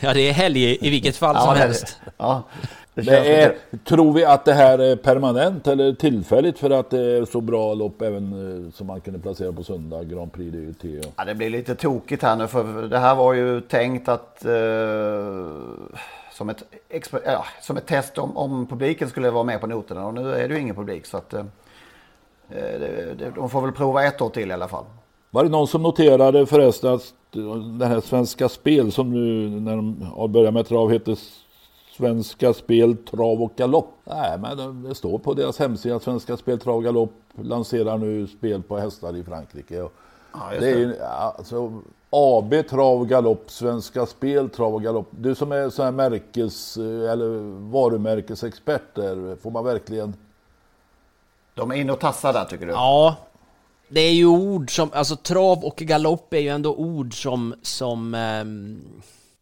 [0.02, 2.00] Ja, det är helg i, vilket fall som helst.
[2.18, 2.44] Ja,
[2.96, 7.02] det Det är, tror vi att det här är permanent eller tillfälligt för att det
[7.02, 8.34] är så bra lopp även
[8.66, 11.06] eh, som man kunde placera på söndag, Grand Prix DUT?
[11.06, 11.14] Och...
[11.18, 14.52] Ja, det blir lite tokigt här nu för det här var ju tänkt att eh,
[16.32, 16.64] som, ett,
[17.26, 20.48] ja, som ett test om, om publiken skulle vara med på noterna och nu är
[20.48, 21.44] det ju ingen publik så att eh,
[22.50, 24.86] det, det, de får väl prova ett år till i alla fall.
[25.30, 27.14] Var det någon som noterade förresten att
[27.80, 31.18] den här Svenska Spel som nu när de har börjat med trav heter
[31.98, 33.90] Svenska Spel Trav och Galopp?
[34.04, 38.28] Nej, men det- står på deras hemsida att Svenska Spel Trav och Galopp lanserar nu
[38.28, 39.82] spel på hästar i Frankrike.
[39.82, 39.92] Och
[40.52, 45.08] just det är ju, ja, alltså, AB Trav och Galopp, Svenska Spel Trav och Galopp.
[45.10, 47.30] Du som är sån här märkes eller
[47.72, 50.14] varumärkesexpert där, får man verkligen
[51.56, 52.72] De är inne och tassar där tycker du?
[52.72, 53.16] Ja,
[53.90, 58.16] det är ju ord som, alltså trav och galopp är ju ändå ord som, som
[58.16, 58.82] ehm,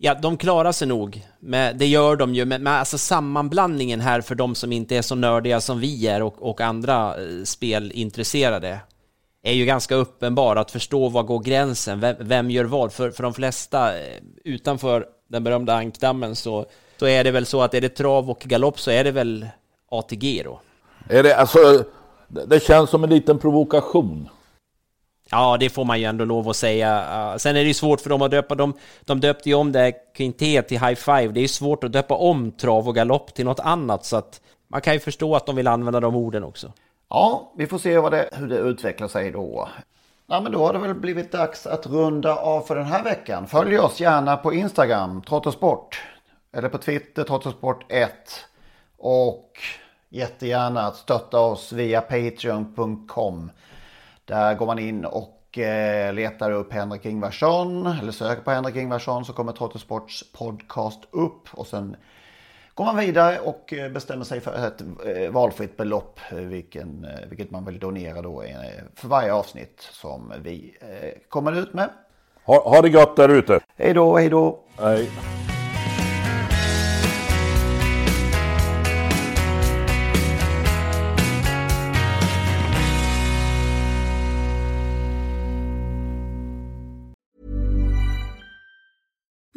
[0.02, 1.28] ja, de klarar sig nog.
[1.40, 5.02] Med, det gör de ju, men, men alltså sammanblandningen här för de som inte är
[5.02, 8.80] så nördiga som vi är och, och andra eh, spelintresserade
[9.44, 12.94] är ju ganska uppenbar att förstå var går gränsen, vem, vem gör vad?
[12.94, 16.66] För, för de flesta eh, utanför den berömda ankdammen så,
[17.00, 19.48] så är det väl så att är det trav och galopp så är det väl
[19.92, 20.60] ATG då.
[21.10, 21.84] Är det, alltså,
[22.28, 24.30] det känns som en liten provokation.
[25.32, 27.36] Ja, det får man ju ändå lov att säga.
[27.38, 28.56] Sen är det ju svårt för dem att döpa.
[28.56, 31.28] De, de döpte ju om det Quintet till High Five.
[31.28, 34.06] Det är ju svårt att döpa om trav och galopp till något annat.
[34.06, 36.72] Så att man kan ju förstå att de vill använda de orden också.
[37.10, 39.70] Ja, vi får se vad det, hur det utvecklar sig då.
[40.28, 43.48] Ja, men då har det väl blivit dags att runda av för den här veckan.
[43.48, 46.02] Följ oss gärna på Instagram, Trottosport.
[46.54, 48.08] Eller på Twitter, Trottosport1.
[48.98, 49.52] Och
[50.10, 53.52] jättegärna att stötta oss via patreon.com.
[54.26, 57.88] Där går man in och eh, letar upp Henrik Ingvarsson.
[57.88, 61.48] Eller söker på Henrik Ingvarsson så kommer Trottosports podcast upp.
[61.52, 61.96] Och sen
[62.74, 67.66] går man vidare och eh, bestämmer sig för ett eh, valfritt belopp vilken, vilket man
[67.66, 68.44] vill donera då
[68.96, 70.78] för varje avsnitt som vi
[71.30, 71.90] kommer ut med.
[72.44, 73.60] Ha, ha det gott där ute.
[73.76, 74.60] Hej då, hej då.
[74.80, 75.10] Hej.